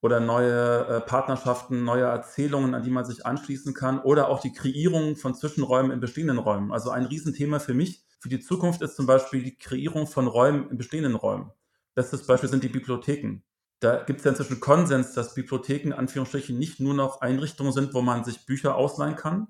[0.00, 4.52] oder neue äh, Partnerschaften, neue Erzählungen, an die man sich anschließen kann oder auch die
[4.52, 6.72] Kreierung von Zwischenräumen in bestehenden Räumen.
[6.72, 10.68] Also ein Riesenthema für mich, für die Zukunft ist zum Beispiel die Kreierung von Räumen
[10.68, 11.52] in bestehenden Räumen.
[11.94, 13.44] Bestes Beispiel sind die Bibliotheken.
[13.78, 18.02] Da gibt es ja inzwischen Konsens, dass Bibliotheken Anführungsstrichen nicht nur noch Einrichtungen sind, wo
[18.02, 19.46] man sich Bücher ausleihen kann,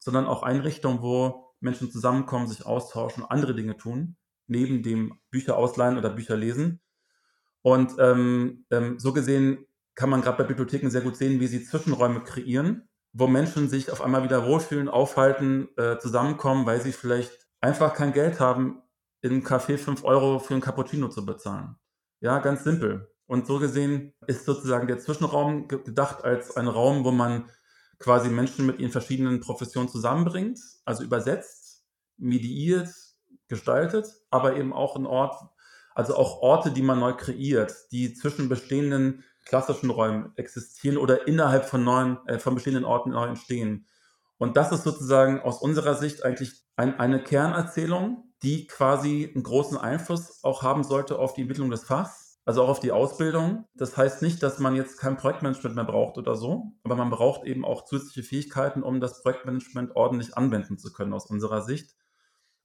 [0.00, 4.16] sondern auch Einrichtungen, wo Menschen zusammenkommen, sich austauschen, andere Dinge tun,
[4.48, 6.80] neben dem Bücher ausleihen oder Bücher lesen.
[7.64, 11.64] Und ähm, ähm, so gesehen kann man gerade bei Bibliotheken sehr gut sehen, wie sie
[11.64, 17.48] Zwischenräume kreieren, wo Menschen sich auf einmal wieder wohlfühlen, aufhalten, äh, zusammenkommen, weil sie vielleicht
[17.62, 18.82] einfach kein Geld haben,
[19.22, 21.76] im Café 5 Euro für einen Cappuccino zu bezahlen.
[22.20, 23.10] Ja, ganz simpel.
[23.26, 27.48] Und so gesehen ist sozusagen der Zwischenraum gedacht als ein Raum, wo man
[27.98, 31.82] quasi Menschen mit ihren verschiedenen Professionen zusammenbringt, also übersetzt,
[32.18, 32.90] mediiert,
[33.48, 35.36] gestaltet, aber eben auch ein Ort,
[35.94, 41.66] also auch Orte, die man neu kreiert, die zwischen bestehenden klassischen Räumen existieren oder innerhalb
[41.66, 43.86] von neuen, äh, von bestehenden Orten neu entstehen.
[44.38, 49.78] Und das ist sozusagen aus unserer Sicht eigentlich ein, eine Kernerzählung, die quasi einen großen
[49.78, 53.64] Einfluss auch haben sollte auf die Entwicklung des Fachs also auch auf die Ausbildung.
[53.74, 57.44] Das heißt nicht, dass man jetzt kein Projektmanagement mehr braucht oder so, aber man braucht
[57.44, 61.96] eben auch zusätzliche Fähigkeiten, um das Projektmanagement ordentlich anwenden zu können aus unserer Sicht.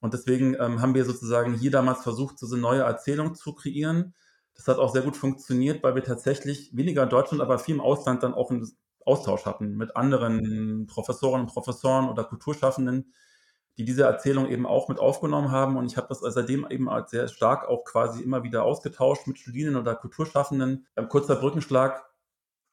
[0.02, 4.14] Und deswegen ähm, haben wir sozusagen hier damals versucht, so eine neue Erzählung zu kreieren.
[4.56, 7.82] Das hat auch sehr gut funktioniert, weil wir tatsächlich weniger in Deutschland, aber viel im
[7.82, 8.70] Ausland dann auch einen
[9.06, 13.14] Austausch hatten mit anderen Professoren und Professoren oder Kulturschaffenden,
[13.78, 15.78] die diese Erzählung eben auch mit aufgenommen haben.
[15.78, 19.82] Und ich habe das seitdem eben sehr stark auch quasi immer wieder ausgetauscht mit Studierenden
[19.82, 20.86] oder Kulturschaffenden.
[20.96, 22.06] Ein kurzer Brückenschlag.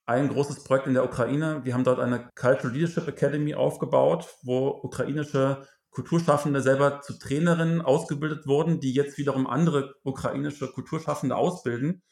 [0.05, 1.65] Ein großes Projekt in der Ukraine.
[1.65, 8.47] Wir haben dort eine Cultural Leadership Academy aufgebaut, wo ukrainische Kulturschaffende selber zu Trainerinnen ausgebildet
[8.47, 12.03] wurden, die jetzt wiederum andere ukrainische Kulturschaffende ausbilden.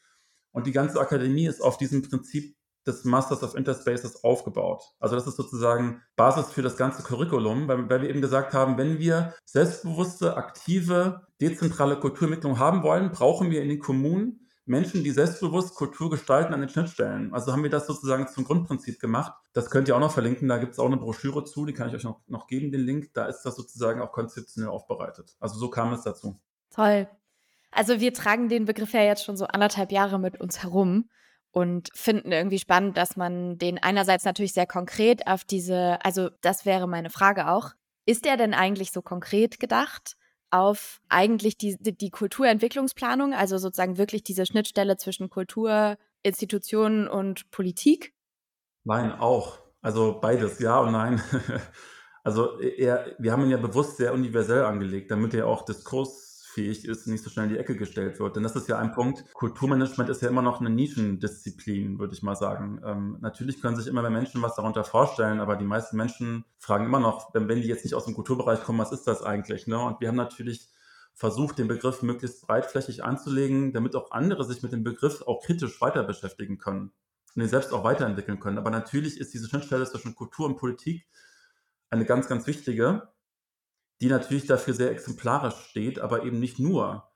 [0.52, 4.82] Und die ganze Akademie ist auf diesem Prinzip des Masters of Interspaces aufgebaut.
[5.00, 8.78] Also das ist sozusagen Basis für das ganze Curriculum, weil, weil wir eben gesagt haben,
[8.78, 15.10] wenn wir selbstbewusste, aktive, dezentrale Kulturentwicklung haben wollen, brauchen wir in den Kommunen Menschen, die
[15.10, 17.32] selbstbewusst Kultur gestalten an den Schnittstellen.
[17.34, 19.34] Also haben wir das sozusagen zum Grundprinzip gemacht.
[19.52, 20.48] Das könnt ihr auch noch verlinken.
[20.48, 22.80] Da gibt es auch eine Broschüre zu, die kann ich euch noch, noch geben, den
[22.80, 23.12] Link.
[23.14, 25.36] Da ist das sozusagen auch konzeptionell aufbereitet.
[25.38, 26.40] Also so kam es dazu.
[26.70, 27.08] Toll.
[27.70, 31.10] Also wir tragen den Begriff ja jetzt schon so anderthalb Jahre mit uns herum
[31.50, 36.64] und finden irgendwie spannend, dass man den einerseits natürlich sehr konkret auf diese, also das
[36.64, 37.70] wäre meine Frage auch,
[38.06, 40.16] ist der denn eigentlich so konkret gedacht
[40.54, 48.14] auf eigentlich die, die Kulturentwicklungsplanung, also sozusagen wirklich diese Schnittstelle zwischen Kultur, Institutionen und Politik?
[48.84, 49.58] Nein, auch.
[49.82, 51.20] Also beides, ja und nein.
[52.26, 56.84] Also eher, wir haben ihn ja bewusst sehr universell angelegt, damit er auch Diskurs fähig
[56.84, 58.36] ist, nicht so schnell in die Ecke gestellt wird.
[58.36, 59.24] Denn das ist ja ein Punkt.
[59.34, 62.80] Kulturmanagement ist ja immer noch eine Nischendisziplin, würde ich mal sagen.
[62.84, 66.86] Ähm, natürlich können sich immer mehr Menschen was darunter vorstellen, aber die meisten Menschen fragen
[66.86, 69.66] immer noch, wenn, wenn die jetzt nicht aus dem Kulturbereich kommen, was ist das eigentlich?
[69.66, 69.78] Ne?
[69.78, 70.68] Und wir haben natürlich
[71.12, 75.80] versucht, den Begriff möglichst breitflächig anzulegen, damit auch andere sich mit dem Begriff auch kritisch
[75.80, 76.92] weiter beschäftigen können
[77.34, 78.58] und ihn selbst auch weiterentwickeln können.
[78.58, 81.06] Aber natürlich ist diese Schnittstelle zwischen Kultur und Politik
[81.90, 83.13] eine ganz, ganz wichtige
[84.00, 87.10] die natürlich dafür sehr exemplarisch steht, aber eben nicht nur.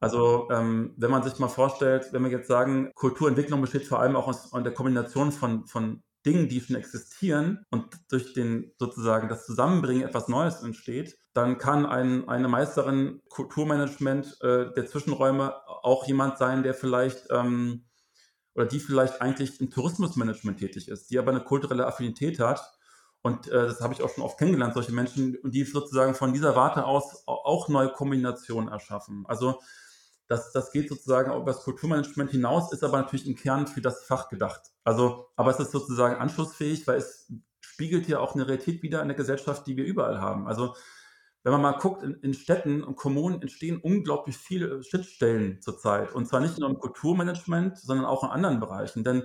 [0.00, 4.14] Also ähm, wenn man sich mal vorstellt, wenn wir jetzt sagen, Kulturentwicklung besteht vor allem
[4.14, 9.28] auch aus, aus der Kombination von, von Dingen, die schon existieren und durch den sozusagen
[9.28, 16.06] das Zusammenbringen etwas Neues entsteht, dann kann ein, eine Meisterin Kulturmanagement äh, der Zwischenräume auch
[16.06, 17.84] jemand sein, der vielleicht ähm,
[18.54, 22.77] oder die vielleicht eigentlich im Tourismusmanagement tätig ist, die aber eine kulturelle Affinität hat
[23.22, 26.54] und äh, das habe ich auch schon oft kennengelernt, solche Menschen, die sozusagen von dieser
[26.56, 29.24] Warte aus auch neue Kombinationen erschaffen.
[29.26, 29.60] Also
[30.28, 34.04] das, das geht sozusagen über das Kulturmanagement hinaus, ist aber natürlich im Kern für das
[34.04, 34.60] Fach gedacht.
[34.84, 39.08] Also, aber es ist sozusagen anschlussfähig, weil es spiegelt ja auch eine Realität wieder in
[39.08, 40.46] der Gesellschaft, die wir überall haben.
[40.46, 40.74] Also
[41.44, 46.12] wenn man mal guckt, in, in, Städten und Kommunen entstehen unglaublich viele Schnittstellen zurzeit.
[46.12, 49.04] Und zwar nicht nur im Kulturmanagement, sondern auch in anderen Bereichen.
[49.04, 49.22] Denn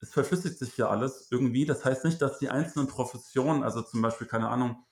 [0.00, 1.64] es verflüssigt sich ja alles irgendwie.
[1.64, 4.84] Das heißt nicht, dass die einzelnen Professionen, also zum Beispiel, keine Ahnung,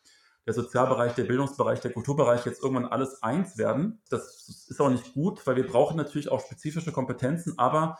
[0.47, 4.01] der Sozialbereich, der Bildungsbereich, der Kulturbereich jetzt irgendwann alles eins werden.
[4.11, 7.99] Das ist auch nicht gut, weil wir brauchen natürlich auch spezifische Kompetenzen, aber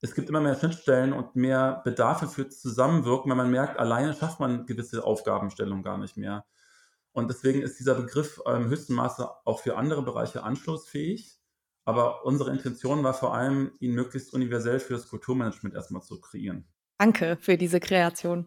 [0.00, 4.40] es gibt immer mehr Schnittstellen und mehr Bedarfe für Zusammenwirken, weil man merkt, alleine schafft
[4.40, 6.44] man gewisse Aufgabenstellungen gar nicht mehr.
[7.12, 11.41] Und deswegen ist dieser Begriff im höchsten Maße auch für andere Bereiche anschlussfähig.
[11.84, 16.64] Aber unsere Intention war vor allem, ihn möglichst universell für das Kulturmanagement erstmal zu kreieren.
[16.98, 18.46] Danke für diese Kreation.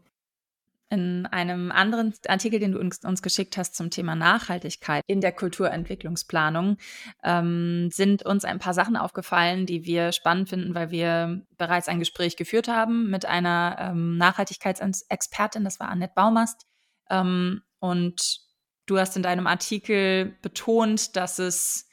[0.90, 5.32] In einem anderen Artikel, den du uns, uns geschickt hast zum Thema Nachhaltigkeit in der
[5.32, 6.78] Kulturentwicklungsplanung,
[7.24, 12.00] ähm, sind uns ein paar Sachen aufgefallen, die wir spannend finden, weil wir bereits ein
[12.00, 16.68] Gespräch geführt haben mit einer ähm, Nachhaltigkeitsexpertin, das war Annette Baumast.
[17.10, 18.42] Ähm, und
[18.86, 21.85] du hast in deinem Artikel betont, dass es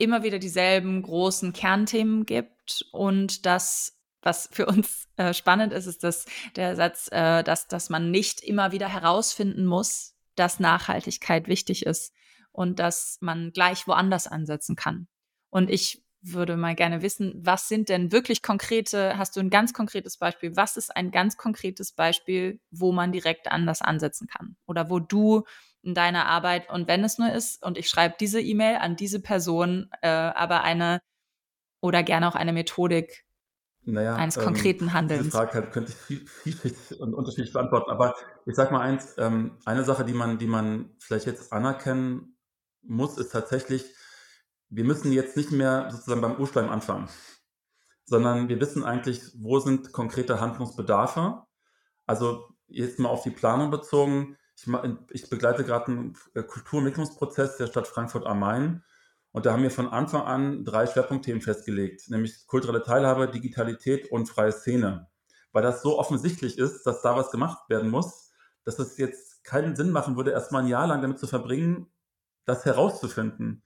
[0.00, 6.02] immer wieder dieselben großen Kernthemen gibt und das was für uns äh, spannend ist, ist
[6.02, 11.86] dass der Satz, äh, dass, dass man nicht immer wieder herausfinden muss, dass Nachhaltigkeit wichtig
[11.86, 12.12] ist
[12.52, 15.06] und dass man gleich woanders ansetzen kann.
[15.50, 19.72] Und ich würde mal gerne wissen, was sind denn wirklich konkrete, hast du ein ganz
[19.72, 20.56] konkretes Beispiel?
[20.56, 24.56] Was ist ein ganz konkretes Beispiel, wo man direkt anders ansetzen kann?
[24.66, 25.44] Oder wo du
[25.82, 29.20] in deiner Arbeit und wenn es nur ist und ich schreibe diese E-Mail an diese
[29.20, 31.00] Person, äh, aber eine
[31.80, 33.24] oder gerne auch eine Methodik
[33.84, 35.24] naja, eines ähm, konkreten Handelns.
[35.24, 38.14] Diese Frage könnte ich viel, vielfältig und unterschiedlich beantworten, aber
[38.46, 42.36] ich sage mal eins, ähm, eine Sache, die man, die man vielleicht jetzt anerkennen
[42.82, 43.84] muss, ist tatsächlich,
[44.68, 47.08] wir müssen jetzt nicht mehr sozusagen beim Urschleim anfangen,
[48.04, 51.44] sondern wir wissen eigentlich, wo sind konkrete Handlungsbedarfe.
[52.06, 57.66] Also jetzt mal auf die Planung bezogen, ich, ich begleite gerade einen äh, Kulturentwicklungsprozess der
[57.66, 58.82] Stadt Frankfurt am Main.
[59.30, 64.28] Und da haben wir von Anfang an drei Schwerpunktthemen festgelegt, nämlich kulturelle Teilhabe, Digitalität und
[64.28, 65.08] freie Szene.
[65.52, 68.30] Weil das so offensichtlich ist, dass da was gemacht werden muss,
[68.64, 71.86] dass es jetzt keinen Sinn machen würde, erstmal ein Jahr lang damit zu verbringen,
[72.46, 73.62] das herauszufinden.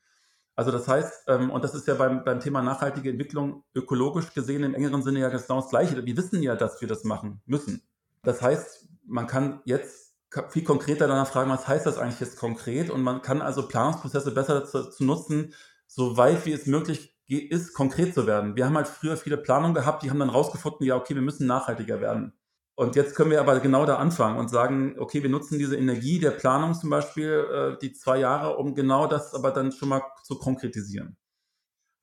[0.55, 4.65] Also das heißt, ähm, und das ist ja beim, beim Thema nachhaltige Entwicklung ökologisch gesehen
[4.65, 6.05] im engeren Sinne ja genau das Gleiche.
[6.05, 7.83] Wir wissen ja, dass wir das machen müssen.
[8.23, 10.02] Das heißt, man kann jetzt
[10.51, 12.91] viel konkreter danach fragen, was heißt das eigentlich jetzt konkret?
[12.91, 15.55] Und man kann also Planungsprozesse besser zu, zu nutzen,
[15.87, 18.57] so weit wie es möglich ist, konkret zu werden.
[18.57, 21.47] Wir haben halt früher viele Planungen gehabt, die haben dann rausgefunden, ja, okay, wir müssen
[21.47, 22.33] nachhaltiger werden.
[22.75, 26.19] Und jetzt können wir aber genau da anfangen und sagen, okay, wir nutzen diese Energie
[26.19, 30.03] der Planung zum Beispiel, äh, die zwei Jahre, um genau das aber dann schon mal
[30.25, 31.17] zu konkretisieren.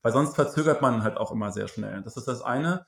[0.04, 2.02] Weil sonst verzögert man halt auch immer sehr schnell.
[2.04, 2.86] Das ist das eine.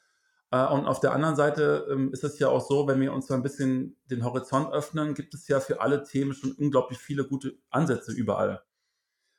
[0.51, 3.27] Äh, und auf der anderen Seite ähm, ist es ja auch so, wenn wir uns
[3.27, 7.25] so ein bisschen den Horizont öffnen, gibt es ja für alle Themen schon unglaublich viele
[7.25, 8.61] gute Ansätze überall.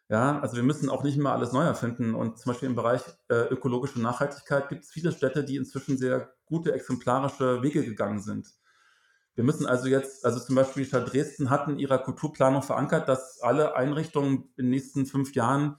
[0.08, 2.14] Ja, also wir müssen auch nicht immer alles neu erfinden.
[2.14, 6.34] Und zum Beispiel im Bereich äh, ökologische Nachhaltigkeit gibt es viele Städte, die inzwischen sehr
[6.44, 8.48] gute exemplarische Wege gegangen sind.
[9.34, 13.40] Wir müssen also jetzt, also zum Beispiel Stadt Dresden hat in ihrer Kulturplanung verankert, dass
[13.40, 15.76] alle Einrichtungen in den nächsten fünf Jahren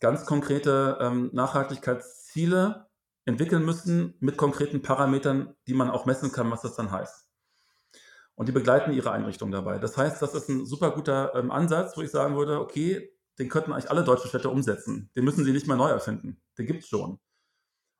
[0.00, 2.89] ganz konkrete ähm, Nachhaltigkeitsziele
[3.30, 7.28] entwickeln müssen mit konkreten Parametern, die man auch messen kann, was das dann heißt.
[8.34, 9.78] Und die begleiten ihre Einrichtung dabei.
[9.78, 13.48] Das heißt, das ist ein super guter ähm, Ansatz, wo ich sagen würde, okay, den
[13.48, 15.10] könnten eigentlich alle deutschen Städte umsetzen.
[15.16, 16.40] Den müssen sie nicht mehr neu erfinden.
[16.58, 17.18] Den gibt es schon.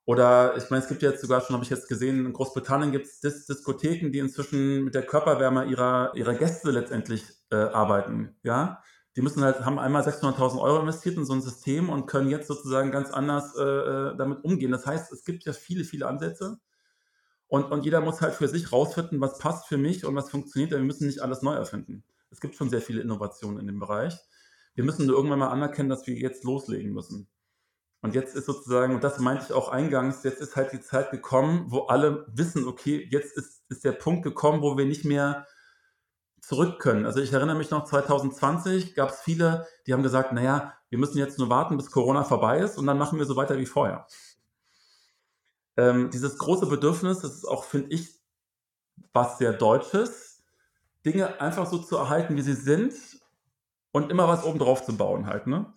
[0.07, 3.07] Oder ich meine, es gibt jetzt sogar schon, habe ich jetzt gesehen, in Großbritannien gibt
[3.07, 8.37] es Dis Diskotheken, die inzwischen mit der Körperwärme ihrer, ihrer Gäste letztendlich äh, arbeiten.
[8.43, 8.83] Ja,
[9.17, 12.49] die müssen halt, haben einmal 600.000 Euro investiert in so ein System und können jetzt
[12.49, 14.71] sozusagen ganz anders äh, äh, damit umgehen.
[14.71, 16.59] Das heißt, es gibt ja viele, viele Ansätze.
[17.49, 20.71] Und, und jeder muss halt für sich rausfinden, was passt für mich und was funktioniert.
[20.71, 22.05] Wir müssen nicht alles neu erfinden.
[22.31, 24.17] Es gibt schon sehr viele Innovationen in dem Bereich
[24.75, 27.29] wir müssen nur irgendwann mal anerkennen, dass wir jetzt loslegen müssen.
[28.03, 31.11] Und jetzt ist sozusagen, und das meinte ich auch eingangs, jetzt ist halt die Zeit
[31.11, 35.47] gekommen, wo alle wissen, okay, jetzt ist, ist der Punkt gekommen, wo wir nicht mehr
[36.51, 37.07] zurück können.
[37.07, 41.17] Also ich erinnere mich noch, 2020 gab es viele, die haben gesagt, naja, wir müssen
[41.17, 44.09] jetzt nur warten, bis Corona vorbei ist und dann machen wir so weiter wie vorher.
[45.77, 48.19] Ähm, dieses große Bedürfnis, das ist auch, finde ich,
[49.13, 50.43] was sehr Deutsches,
[51.07, 52.95] Dinge einfach so zu erhalten, wie sie sind
[53.93, 55.73] und immer was obendrauf zu bauen halt, ne?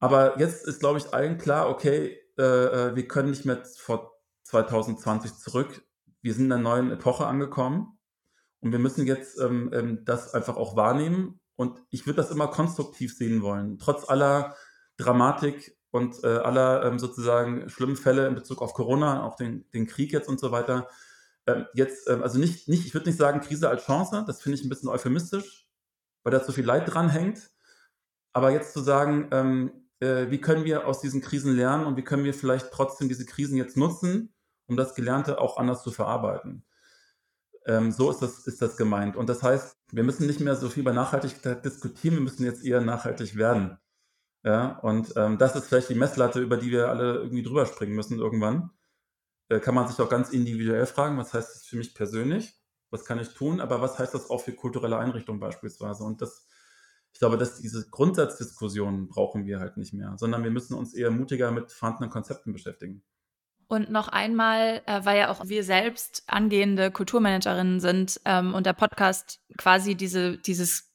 [0.00, 4.18] Aber jetzt ist, glaube ich, allen klar, okay, äh, äh wir können nicht mehr vor
[4.44, 5.84] 2020 zurück.
[6.22, 7.95] Wir sind in einer neuen Epoche angekommen
[8.66, 11.38] und wir müssen jetzt ähm, ähm, das einfach auch wahrnehmen.
[11.54, 14.56] Und ich würde das immer konstruktiv sehen wollen, trotz aller
[14.96, 19.86] Dramatik und äh, aller ähm, sozusagen schlimmen Fälle in Bezug auf Corona, auch den, den
[19.86, 20.88] Krieg jetzt und so weiter.
[21.46, 24.58] Ähm, jetzt, ähm, also nicht, nicht, ich würde nicht sagen Krise als Chance, das finde
[24.58, 25.68] ich ein bisschen euphemistisch,
[26.24, 27.52] weil da zu viel Leid dran hängt.
[28.32, 32.04] Aber jetzt zu sagen, ähm, äh, wie können wir aus diesen Krisen lernen und wie
[32.04, 34.34] können wir vielleicht trotzdem diese Krisen jetzt nutzen,
[34.66, 36.64] um das Gelernte auch anders zu verarbeiten.
[37.66, 39.16] Ähm, so ist das, ist das gemeint.
[39.16, 42.64] Und das heißt, wir müssen nicht mehr so viel über Nachhaltigkeit diskutieren, wir müssen jetzt
[42.64, 43.78] eher nachhaltig werden.
[44.44, 47.96] Ja, und ähm, das ist vielleicht die Messlatte, über die wir alle irgendwie drüber springen
[47.96, 48.70] müssen irgendwann.
[49.48, 52.56] Äh, kann man sich auch ganz individuell fragen, was heißt das für mich persönlich?
[52.90, 56.04] was kann ich tun, aber was heißt das auch für kulturelle Einrichtungen beispielsweise?
[56.04, 56.46] Und das,
[57.12, 61.10] ich glaube, dass diese Grundsatzdiskussionen brauchen wir halt nicht mehr, sondern wir müssen uns eher
[61.10, 63.02] mutiger mit vorhandenen Konzepten beschäftigen.
[63.68, 68.74] Und noch einmal, äh, weil ja auch wir selbst angehende Kulturmanagerinnen sind ähm, und der
[68.74, 70.92] Podcast quasi diese, dieses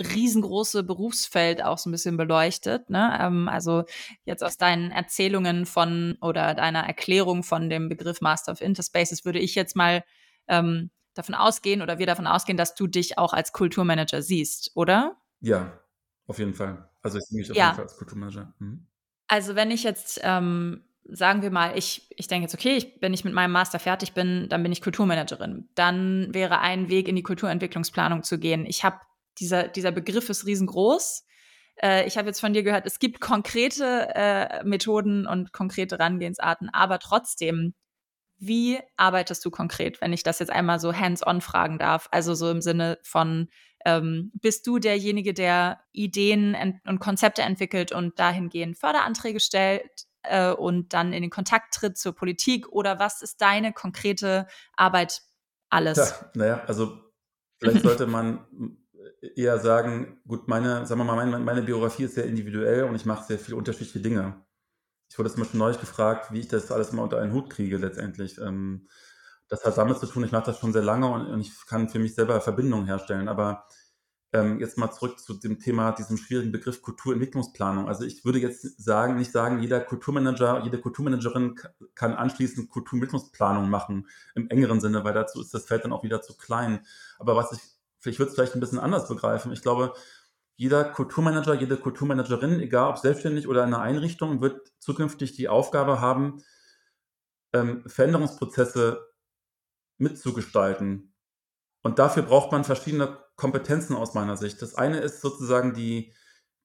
[0.00, 2.90] riesengroße Berufsfeld auch so ein bisschen beleuchtet.
[2.90, 3.18] Ne?
[3.20, 3.84] Ähm, also
[4.24, 9.40] jetzt aus deinen Erzählungen von oder deiner Erklärung von dem Begriff Master of Interspaces würde
[9.40, 10.04] ich jetzt mal
[10.48, 15.16] ähm, davon ausgehen oder wir davon ausgehen, dass du dich auch als Kulturmanager siehst, oder?
[15.40, 15.80] Ja,
[16.26, 16.88] auf jeden Fall.
[17.02, 17.66] Also ich sehe mich auf ja.
[17.66, 18.54] jeden Fall als Kulturmanager.
[18.58, 18.86] Mhm.
[19.26, 23.14] Also wenn ich jetzt, ähm, sagen wir mal, ich, ich denke jetzt, okay, ich, wenn
[23.14, 25.68] ich mit meinem Master fertig bin, dann bin ich Kulturmanagerin.
[25.74, 28.66] Dann wäre ein Weg in die Kulturentwicklungsplanung zu gehen.
[28.66, 29.00] Ich habe,
[29.38, 31.24] dieser, dieser Begriff ist riesengroß.
[31.82, 36.68] Äh, ich habe jetzt von dir gehört, es gibt konkrete äh, Methoden und konkrete Herangehensarten,
[36.72, 37.74] aber trotzdem
[38.40, 42.08] wie arbeitest du konkret, wenn ich das jetzt einmal so hands-on fragen darf?
[42.10, 43.48] Also so im Sinne von,
[43.84, 50.92] ähm, bist du derjenige, der Ideen und Konzepte entwickelt und dahingehend Förderanträge stellt äh, und
[50.92, 52.68] dann in den Kontakt tritt zur Politik?
[52.68, 54.46] Oder was ist deine konkrete
[54.76, 55.22] Arbeit
[55.68, 55.98] alles?
[55.98, 56.98] Ja, naja, also
[57.58, 58.46] vielleicht sollte man
[59.36, 63.04] eher sagen, gut, meine, sagen wir mal, meine, meine Biografie ist sehr individuell und ich
[63.04, 64.44] mache sehr viele unterschiedliche Dinge
[65.10, 67.76] ich wurde zum Beispiel neulich gefragt, wie ich das alles mal unter einen Hut kriege
[67.76, 68.38] letztendlich.
[68.38, 68.88] Ähm,
[69.48, 71.88] das hat damit zu tun, ich mache das schon sehr lange und, und, ich kann
[71.88, 73.28] für mich selber Verbindungen herstellen.
[73.28, 73.66] Aber
[74.32, 77.88] ähm, jetzt mal zurück zu dem Thema, diesem schwierigen Begriff Kulturentwicklungsplanung.
[77.88, 81.58] Also ich würde jetzt sagen, nicht sagen, jeder Kulturmanager, jede Kulturmanagerin
[81.94, 86.22] kann anschließend Kulturentwicklungsplanung machen im engeren Sinne, weil dazu ist das Feld dann auch wieder
[86.22, 86.86] zu klein.
[87.18, 87.60] Aber was ich,
[88.04, 89.52] ich würde es vielleicht ein bisschen anders begreifen.
[89.52, 89.94] Ich glaube,
[90.56, 96.00] jeder Kulturmanager, jede Kulturmanagerin, egal ob selbstständig oder in einer Einrichtung, wird zukünftig die Aufgabe
[96.00, 96.42] haben,
[97.52, 99.08] ähm, Veränderungsprozesse
[99.98, 101.09] mitzugestalten.
[101.82, 104.60] Und dafür braucht man verschiedene Kompetenzen aus meiner Sicht.
[104.60, 106.12] Das eine ist sozusagen die,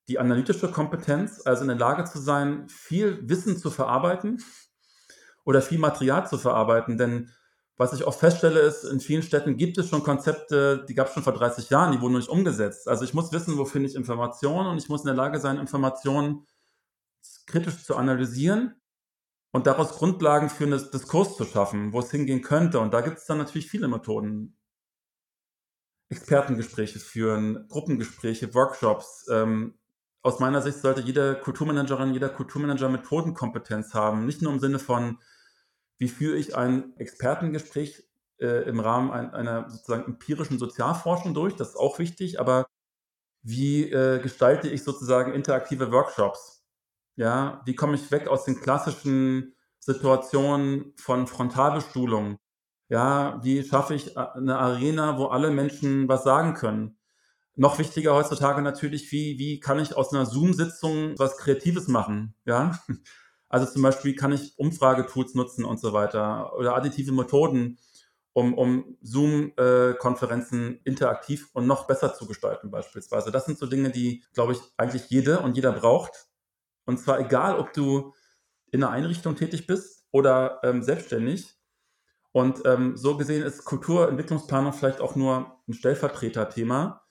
[0.07, 4.43] die analytische Kompetenz, also in der Lage zu sein, viel Wissen zu verarbeiten
[5.45, 6.97] oder viel Material zu verarbeiten.
[6.97, 7.32] Denn
[7.78, 11.13] was ich oft feststelle, ist, in vielen Städten gibt es schon Konzepte, die gab es
[11.13, 12.88] schon vor 30 Jahren, die wurden noch nicht umgesetzt.
[12.88, 15.57] Also ich muss wissen, wo finde ich Informationen und ich muss in der Lage sein,
[15.57, 16.45] Informationen
[17.47, 18.76] kritisch zu analysieren
[19.51, 22.80] und daraus Grundlagen für einen Diskurs zu schaffen, wo es hingehen könnte.
[22.80, 24.57] Und da gibt es dann natürlich viele Methoden.
[26.10, 29.28] Expertengespräche führen, Gruppengespräche, Workshops.
[29.32, 29.76] Ähm,
[30.22, 34.26] aus meiner Sicht sollte jede Kulturmanagerin, jeder Kulturmanager Methodenkompetenz haben.
[34.26, 35.20] Nicht nur im Sinne von,
[35.97, 38.03] wie führe ich ein Expertengespräch
[38.39, 42.66] äh, im Rahmen ein, einer sozusagen empirischen Sozialforschung durch, das ist auch wichtig, aber
[43.43, 46.66] wie äh, gestalte ich sozusagen interaktive Workshops?
[47.16, 52.38] Ja, wie komme ich weg aus den klassischen Situationen von Frontalbestuhlung?
[52.90, 56.98] Ja, wie schaffe ich äh, eine Arena, wo alle Menschen was sagen können?
[57.56, 62.36] Noch wichtiger heutzutage natürlich, wie, wie kann ich aus einer Zoom-Sitzung was Kreatives machen?
[62.46, 62.80] Ja,
[63.50, 67.80] also zum Beispiel kann ich Umfragetools nutzen und so weiter oder additive Methoden,
[68.34, 73.32] um, um Zoom-Konferenzen interaktiv und noch besser zu gestalten beispielsweise.
[73.32, 76.28] Das sind so Dinge, die, glaube ich, eigentlich jede und jeder braucht.
[76.86, 78.14] Und zwar egal, ob du
[78.72, 81.55] in einer Einrichtung tätig bist oder ähm, selbstständig.
[82.36, 87.02] Und ähm, so gesehen ist Kulturentwicklungsplanung vielleicht auch nur ein Stellvertreterthema.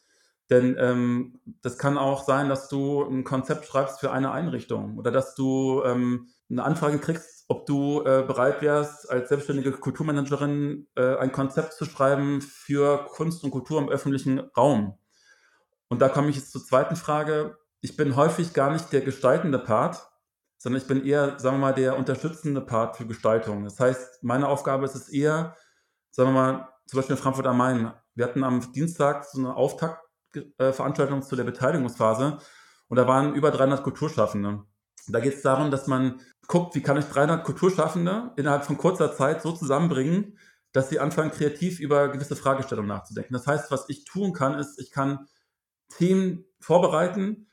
[0.50, 5.10] Denn ähm, das kann auch sein, dass du ein Konzept schreibst für eine Einrichtung oder
[5.10, 11.16] dass du ähm, eine Anfrage kriegst, ob du äh, bereit wärst, als selbstständige Kulturmanagerin äh,
[11.16, 14.98] ein Konzept zu schreiben für Kunst und Kultur im öffentlichen Raum.
[15.88, 17.56] Und da komme ich jetzt zur zweiten Frage.
[17.80, 20.06] Ich bin häufig gar nicht der gestaltende Part,
[20.64, 23.64] sondern ich bin eher, sagen wir mal, der unterstützende Part für Gestaltung.
[23.64, 25.54] Das heißt, meine Aufgabe ist es eher,
[26.10, 27.92] sagen wir mal, zum Beispiel in Frankfurt am Main.
[28.14, 30.00] Wir hatten am Dienstag so eine Auftakt
[30.32, 32.38] äh, zu der Beteiligungsphase
[32.88, 34.64] und da waren über 300 Kulturschaffende.
[35.08, 39.14] Da geht es darum, dass man guckt, wie kann ich 300 Kulturschaffende innerhalb von kurzer
[39.14, 40.38] Zeit so zusammenbringen,
[40.72, 43.34] dass sie anfangen, kreativ über gewisse Fragestellungen nachzudenken.
[43.34, 45.26] Das heißt, was ich tun kann, ist, ich kann
[45.90, 47.48] Themen vorbereiten,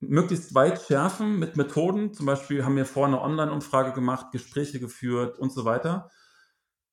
[0.00, 2.12] möglichst weit schärfen mit Methoden.
[2.12, 6.10] Zum Beispiel haben wir vorher eine Online-Umfrage gemacht, Gespräche geführt und so weiter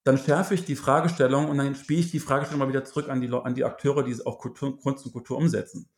[0.08, 3.20] dann schärfe ich die Fragestellung und dann spiele ich die Fragestellung mal wieder zurück an
[3.20, 5.90] die, an die Akteure, die es auch Kultur, Kunst und Kultur umsetzen.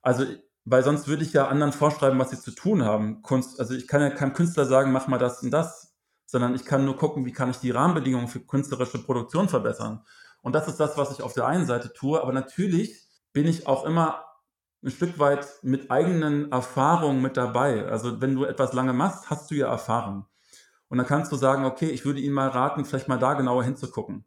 [0.00, 0.24] Also,
[0.64, 3.20] weil sonst würde ich ja anderen vorschreiben, was sie zu tun haben.
[3.22, 5.92] Kunst, also ich kann ja keinem Künstler sagen, mach mal das und das,
[6.24, 10.04] sondern ich kann nur gucken, wie kann ich die Rahmenbedingungen für künstlerische Produktion verbessern.
[10.40, 12.22] Und das ist das, was ich auf der einen Seite tue.
[12.22, 14.24] Aber natürlich bin ich auch immer
[14.82, 17.86] ein Stück weit mit eigenen Erfahrungen mit dabei.
[17.86, 20.26] Also wenn du etwas lange machst, hast du ja Erfahrung.
[20.88, 23.64] Und dann kannst du sagen, okay, ich würde Ihnen mal raten, vielleicht mal da genauer
[23.64, 24.24] hinzugucken.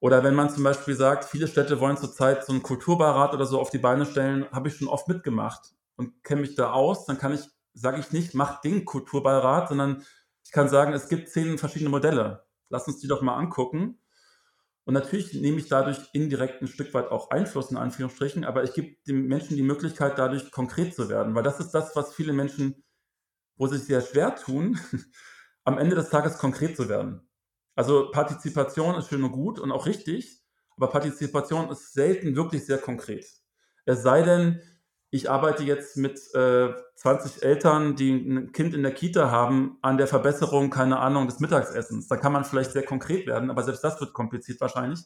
[0.00, 3.58] Oder wenn man zum Beispiel sagt, viele Städte wollen zurzeit so einen Kulturbeirat oder so
[3.58, 7.16] auf die Beine stellen, habe ich schon oft mitgemacht und kenne mich da aus, dann
[7.16, 10.04] kann ich, sage ich nicht, mach den Kulturbeirat, sondern
[10.44, 12.44] ich kann sagen, es gibt zehn verschiedene Modelle.
[12.68, 13.98] Lass uns die doch mal angucken.
[14.84, 18.74] Und natürlich nehme ich dadurch indirekt ein Stück weit auch Einfluss in Anführungsstrichen, aber ich
[18.74, 22.34] gebe den Menschen die Möglichkeit, dadurch konkret zu werden, weil das ist das, was viele
[22.34, 22.84] Menschen,
[23.56, 24.78] wo sie sich sehr schwer tun,
[25.64, 27.28] am Ende des Tages konkret zu werden.
[27.74, 30.42] Also Partizipation ist schön und gut und auch richtig,
[30.76, 33.26] aber Partizipation ist selten wirklich sehr konkret.
[33.86, 34.60] Es sei denn,
[35.14, 39.96] ich arbeite jetzt mit äh, 20 Eltern, die ein Kind in der Kita haben, an
[39.96, 42.08] der Verbesserung, keine Ahnung, des Mittagsessens.
[42.08, 44.98] Da kann man vielleicht sehr konkret werden, aber selbst das wird kompliziert wahrscheinlich.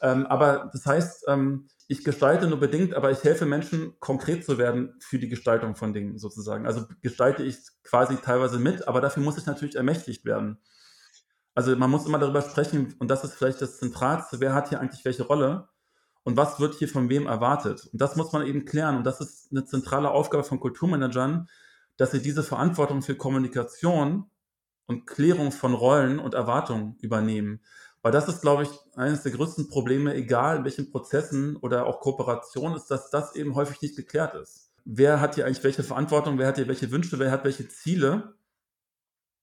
[0.00, 4.56] Ähm, aber das heißt, ähm, ich gestalte nur bedingt, aber ich helfe Menschen, konkret zu
[4.56, 6.64] werden für die Gestaltung von Dingen sozusagen.
[6.64, 10.58] Also gestalte ich quasi teilweise mit, aber dafür muss ich natürlich ermächtigt werden.
[11.56, 14.78] Also man muss immer darüber sprechen, und das ist vielleicht das Zentralste, wer hat hier
[14.78, 15.70] eigentlich welche Rolle
[16.24, 17.88] und was wird hier von wem erwartet.
[17.92, 18.96] Und das muss man eben klären.
[18.96, 21.48] Und das ist eine zentrale Aufgabe von Kulturmanagern,
[21.96, 24.24] dass sie diese Verantwortung für Kommunikation
[24.86, 27.60] und Klärung von Rollen und Erwartungen übernehmen.
[28.02, 32.00] Weil das ist, glaube ich, eines der größten Probleme, egal in welchen Prozessen oder auch
[32.00, 34.70] Kooperationen, ist, dass das eben häufig nicht geklärt ist.
[34.84, 38.34] Wer hat hier eigentlich welche Verantwortung, wer hat hier welche Wünsche, wer hat welche Ziele?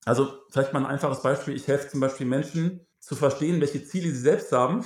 [0.06, 1.56] Also vielleicht mal ein einfaches Beispiel.
[1.56, 4.84] Ich helfe zum Beispiel Menschen zu verstehen, welche Ziele sie selbst haben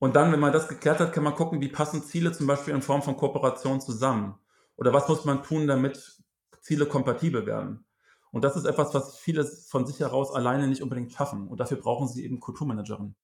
[0.00, 2.74] Und dann, wenn man das geklärt hat, kann man gucken, wie passen Ziele zum Beispiel
[2.74, 4.34] in Form von Kooperation zusammen.
[4.76, 6.22] Oder was muss man tun, damit
[6.62, 7.84] Ziele kompatibel werden.
[8.32, 11.48] Und das ist etwas, was viele von sich heraus alleine nicht unbedingt schaffen.
[11.48, 13.14] Und dafür brauchen sie eben Kulturmanagerinnen.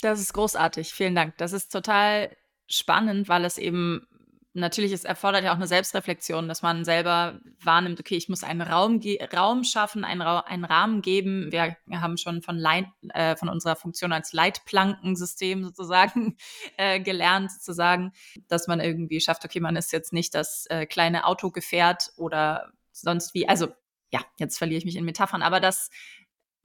[0.00, 0.94] Das ist großartig.
[0.94, 1.36] Vielen Dank.
[1.36, 2.34] Das ist total
[2.66, 4.06] spannend, weil es eben
[4.54, 8.60] natürlich, es erfordert ja auch eine Selbstreflexion, dass man selber wahrnimmt, okay, ich muss einen
[8.60, 9.00] Raum,
[9.34, 11.50] Raum schaffen, einen, Ra einen Rahmen geben.
[11.50, 16.36] Wir haben schon von, Leit äh, von unserer Funktion als Leitplankensystem sozusagen
[16.76, 18.12] äh, gelernt, zu sagen,
[18.48, 23.34] dass man irgendwie schafft, okay, man ist jetzt nicht das äh, kleine Autogefährt oder sonst
[23.34, 23.68] wie, also
[24.10, 25.88] ja, jetzt verliere ich mich in Metaphern, aber dass,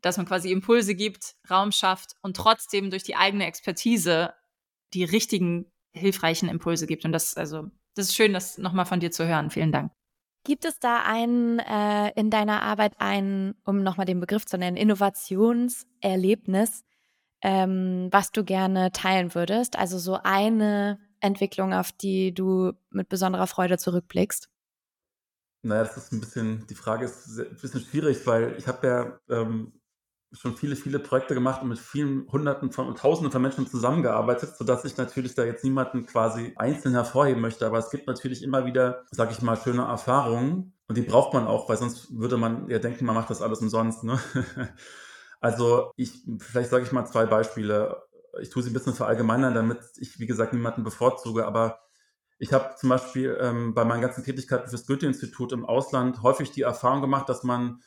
[0.01, 4.33] dass man quasi Impulse gibt, Raum schafft und trotzdem durch die eigene Expertise
[4.93, 7.05] die richtigen hilfreichen Impulse gibt.
[7.05, 9.49] Und das, also, das ist schön, das nochmal von dir zu hören.
[9.49, 9.91] Vielen Dank.
[10.43, 14.77] Gibt es da einen äh, in deiner Arbeit ein, um nochmal den Begriff zu nennen,
[14.77, 16.85] Innovationserlebnis,
[17.41, 19.77] ähm, was du gerne teilen würdest?
[19.77, 24.49] Also so eine Entwicklung, auf die du mit besonderer Freude zurückblickst?
[25.63, 29.19] Naja, das ist ein bisschen, die Frage ist ein bisschen schwierig, weil ich habe ja
[29.29, 29.73] ähm,
[30.33, 34.57] schon viele, viele Projekte gemacht und mit vielen Hunderten von und Tausenden von Menschen zusammengearbeitet,
[34.57, 37.65] sodass ich natürlich da jetzt niemanden quasi einzeln hervorheben möchte.
[37.65, 41.47] Aber es gibt natürlich immer wieder, sag ich mal, schöne Erfahrungen und die braucht man
[41.47, 44.03] auch, weil sonst würde man ja denken, man macht das alles umsonst.
[44.03, 44.19] Ne?
[45.39, 48.03] also ich, vielleicht sage ich mal zwei Beispiele.
[48.41, 51.79] Ich tue sie ein bisschen verallgemeinern, damit ich, wie gesagt, niemanden bevorzuge, aber
[52.39, 56.61] ich habe zum Beispiel ähm, bei meinen ganzen Tätigkeiten fürs Goethe-Institut im Ausland häufig die
[56.61, 57.81] Erfahrung gemacht, dass man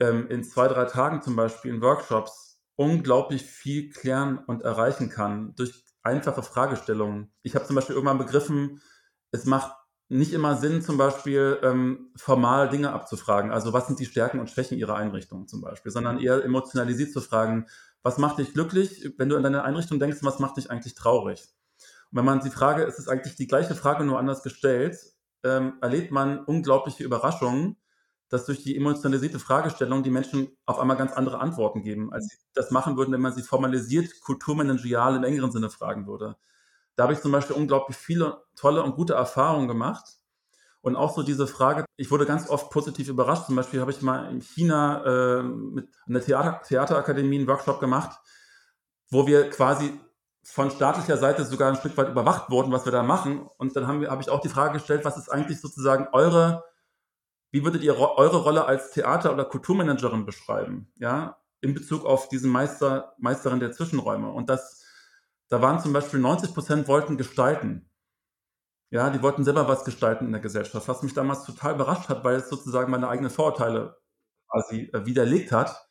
[0.00, 5.54] ähm, in zwei, drei Tagen zum Beispiel in Workshops unglaublich viel klären und erreichen kann
[5.56, 7.30] durch einfache Fragestellungen.
[7.42, 8.80] Ich habe zum Beispiel irgendwann begriffen,
[9.32, 9.72] es macht
[10.08, 13.52] nicht immer Sinn, zum Beispiel ähm, formal Dinge abzufragen.
[13.52, 17.20] Also was sind die Stärken und Schwächen Ihrer Einrichtung zum Beispiel, sondern eher emotionalisiert zu
[17.20, 17.66] fragen,
[18.02, 21.48] was macht dich glücklich, wenn du an deine Einrichtung denkst, was macht dich eigentlich traurig?
[22.10, 24.98] Und wenn man die Frage, es ist eigentlich die gleiche Frage, nur anders gestellt,
[25.44, 27.76] ähm, erlebt man unglaubliche Überraschungen,
[28.30, 32.36] dass durch die emotionalisierte Fragestellung die Menschen auf einmal ganz andere Antworten geben, als sie
[32.54, 36.36] das machen würden, wenn man sie formalisiert, kulturmanagerial im engeren Sinne fragen würde.
[36.94, 40.04] Da habe ich zum Beispiel unglaublich viele tolle und gute Erfahrungen gemacht.
[40.80, 43.46] Und auch so diese Frage, ich wurde ganz oft positiv überrascht.
[43.46, 48.18] Zum Beispiel habe ich mal in China äh, mit einer Theater Theaterakademie einen Workshop gemacht,
[49.10, 49.98] wo wir quasi
[50.42, 53.46] von staatlicher Seite sogar ein Stück weit überwacht wurden, was wir da machen.
[53.58, 56.64] Und dann habe hab ich auch die Frage gestellt, was ist eigentlich sozusagen eure
[57.50, 60.92] wie würdet ihr eure Rolle als Theater- oder Kulturmanagerin beschreiben?
[60.98, 64.30] Ja, in Bezug auf diesen Meister, Meisterin der Zwischenräume.
[64.30, 64.84] Und das,
[65.48, 67.90] da waren zum Beispiel 90 Prozent wollten gestalten.
[68.90, 72.24] Ja, die wollten selber was gestalten in der Gesellschaft, was mich damals total überrascht hat,
[72.24, 73.96] weil es sozusagen meine eigenen Vorurteile
[74.48, 75.86] quasi äh, widerlegt hat.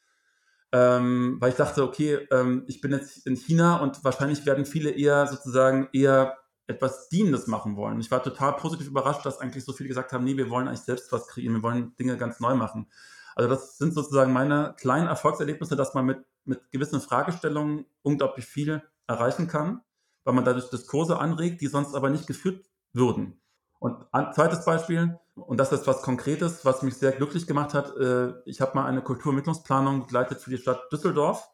[0.72, 4.92] Ähm, weil ich dachte, okay, ähm, ich bin jetzt in China und wahrscheinlich werden viele
[4.92, 6.38] eher sozusagen eher
[6.70, 8.00] etwas Dienendes machen wollen.
[8.00, 10.82] Ich war total positiv überrascht, dass eigentlich so viele gesagt haben, nee, wir wollen eigentlich
[10.82, 12.88] selbst was kreieren, wir wollen Dinge ganz neu machen.
[13.36, 18.84] Also das sind sozusagen meine kleinen Erfolgserlebnisse, dass man mit, mit gewissen Fragestellungen unglaublich viel
[19.08, 19.82] erreichen kann,
[20.24, 23.42] weil man dadurch Diskurse anregt, die sonst aber nicht geführt würden.
[23.80, 27.96] Und ein zweites Beispiel, und das ist was Konkretes, was mich sehr glücklich gemacht hat.
[27.98, 31.50] Äh, ich habe mal eine Kulturmittlungsplanung begleitet für die Stadt Düsseldorf.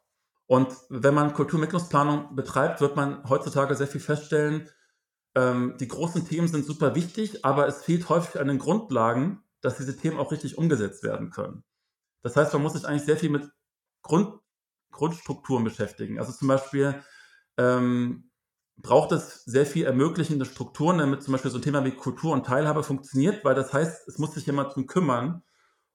[0.48, 4.70] Und wenn man Kulturmittlungsplanung betreibt, wird man heutzutage sehr viel feststellen,
[5.36, 9.78] ähm, die großen Themen sind super wichtig, aber es fehlt häufig an den Grundlagen, dass
[9.78, 11.64] diese Themen auch richtig umgesetzt werden können.
[12.24, 13.50] Das heißt, man muss sich eigentlich sehr viel mit
[14.02, 14.40] Grund,
[14.92, 16.20] Grundstrukturen beschäftigen.
[16.20, 17.04] Also zum Beispiel
[17.58, 18.32] ähm,
[18.78, 22.46] braucht es sehr viel ermöglichende Strukturen, damit zum Beispiel so ein Thema wie Kultur und
[22.46, 25.44] Teilhabe funktioniert, weil das heißt, es muss sich jemand drum kümmern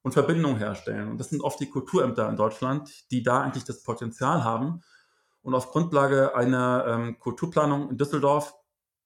[0.03, 1.09] und Verbindungen herstellen.
[1.09, 4.83] Und das sind oft die Kulturämter in Deutschland, die da eigentlich das Potenzial haben.
[5.43, 8.55] Und auf Grundlage einer ähm, Kulturplanung in Düsseldorf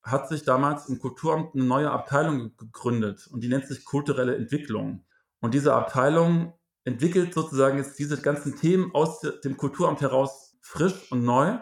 [0.04, 5.04] hat sich damals im Kulturamt eine neue Abteilung gegründet und die nennt sich kulturelle Entwicklung.
[5.40, 6.52] Und diese Abteilung
[6.84, 11.58] entwickelt sozusagen jetzt diese ganzen Themen aus dem Kulturamt heraus frisch und neu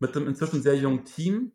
[0.00, 1.52] mit einem inzwischen sehr jungen Team,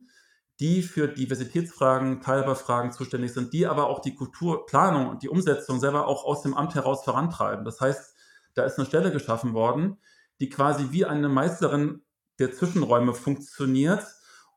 [0.61, 6.07] die für Diversitätsfragen, Teilbarfragen zuständig sind, die aber auch die Kulturplanung und die Umsetzung selber
[6.07, 7.65] auch aus dem Amt heraus vorantreiben.
[7.65, 8.15] Das heißt,
[8.53, 9.97] da ist eine Stelle geschaffen worden,
[10.39, 12.01] die quasi wie eine Meisterin
[12.39, 14.05] der Zwischenräume funktioniert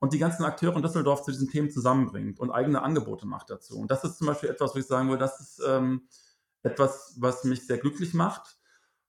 [0.00, 3.78] und die ganzen Akteure in Düsseldorf zu diesen Themen zusammenbringt und eigene Angebote macht dazu.
[3.78, 6.08] Und das ist zum Beispiel etwas, wo ich sagen will, das ist ähm,
[6.62, 8.58] etwas, was mich sehr glücklich macht,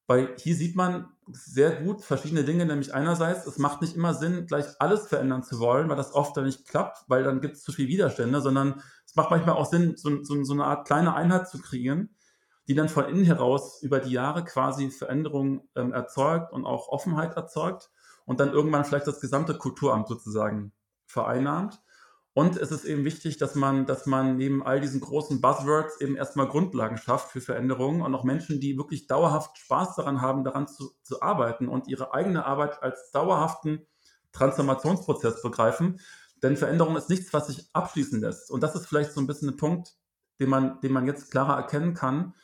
[0.07, 4.45] weil hier sieht man sehr gut verschiedene Dinge, nämlich einerseits, es macht nicht immer Sinn,
[4.45, 7.63] gleich alles verändern zu wollen, weil das oft dann nicht klappt, weil dann gibt es
[7.63, 11.13] zu viele Widerstände, sondern es macht manchmal auch Sinn, so, so, so eine Art kleine
[11.13, 12.15] Einheit zu kreieren,
[12.69, 17.35] die dann von innen heraus über die Jahre quasi Veränderungen ähm, erzeugt und auch Offenheit
[17.35, 17.89] erzeugt
[18.25, 20.71] und dann irgendwann vielleicht das gesamte Kulturamt sozusagen
[21.07, 21.81] vereinnahmt.
[22.33, 26.15] Und es ist eben wichtig, dass man, dass man neben all diesen großen Buzzwords eben
[26.15, 30.67] erstmal Grundlagen schafft für Veränderungen und auch Menschen, die wirklich dauerhaft Spaß daran haben, daran
[30.67, 33.87] zu, zu arbeiten und ihre eigene Arbeit als dauerhaften
[34.33, 35.99] Transformationsprozess begreifen.
[36.43, 38.51] Denn Veränderung ist nichts, was sich abschließen lässt.
[38.51, 39.95] Und das ist vielleicht so ein bisschen ein Punkt,
[40.39, 42.35] den man, den man jetzt klarer erkennen kann.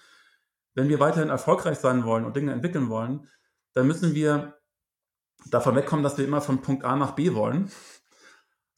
[0.74, 3.30] Wenn wir weiterhin erfolgreich sein wollen und Dinge entwickeln wollen,
[3.74, 4.57] dann müssen wir
[5.45, 7.70] davon wegkommen, dass wir immer von Punkt A nach B wollen,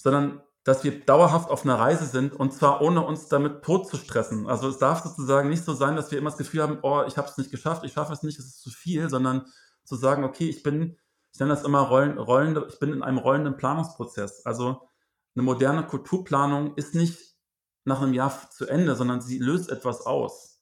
[0.05, 3.97] sondern dass wir dauerhaft auf einer Reise sind und zwar ohne uns damit tot zu
[3.97, 4.47] stressen.
[4.47, 7.17] Also es darf sozusagen nicht so sein, dass wir immer das Gefühl haben, oh, ich
[7.17, 9.47] habe es nicht geschafft, ich schaffe es nicht, es ist zu viel, sondern
[9.83, 10.95] zu sagen, okay, ich bin,
[11.33, 14.45] ich nenne das immer Rollen, rollende, ich bin in einem rollenden Planungsprozess.
[14.45, 14.87] Also
[15.35, 17.35] eine moderne Kulturplanung ist nicht
[17.83, 20.61] nach einem Jahr zu Ende, sondern sie löst etwas aus.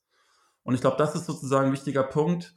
[0.64, 2.56] Und ich glaube, das ist sozusagen ein wichtiger Punkt,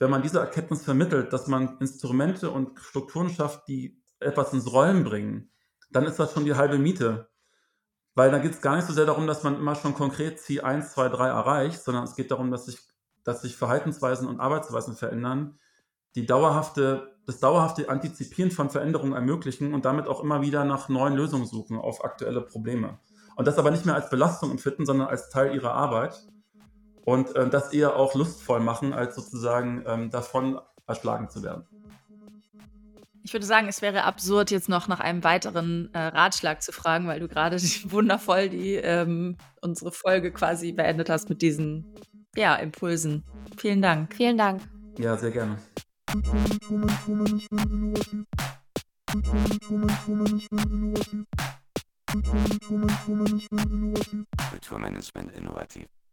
[0.00, 5.04] wenn man diese Erkenntnis vermittelt, dass man Instrumente und Strukturen schafft, die etwas ins Rollen
[5.04, 5.52] bringen
[5.90, 7.28] dann ist das schon die halbe Miete.
[8.14, 10.62] Weil da geht es gar nicht so sehr darum, dass man immer schon konkret Ziel
[10.62, 12.78] 1, 2, 3 erreicht, sondern es geht darum, dass sich,
[13.24, 15.58] dass sich Verhaltensweisen und Arbeitsweisen verändern,
[16.14, 21.14] die dauerhafte, das dauerhafte Antizipieren von Veränderungen ermöglichen und damit auch immer wieder nach neuen
[21.14, 22.98] Lösungen suchen auf aktuelle Probleme.
[23.36, 26.26] Und das aber nicht mehr als Belastung empfinden, sondern als Teil ihrer Arbeit.
[27.04, 31.66] Und äh, das eher auch lustvoll machen, als sozusagen ähm, davon erschlagen zu werden.
[33.26, 37.08] Ich würde sagen, es wäre absurd, jetzt noch nach einem weiteren äh, Ratschlag zu fragen,
[37.08, 37.56] weil du gerade
[37.90, 41.92] wundervoll die ähm, unsere Folge quasi beendet hast mit diesen
[42.36, 43.24] ja, Impulsen.
[43.56, 44.14] Vielen Dank.
[44.14, 44.62] Vielen Dank.
[44.96, 45.58] Ja, sehr gerne.
[54.50, 55.95] Kulturmanagement innovativ.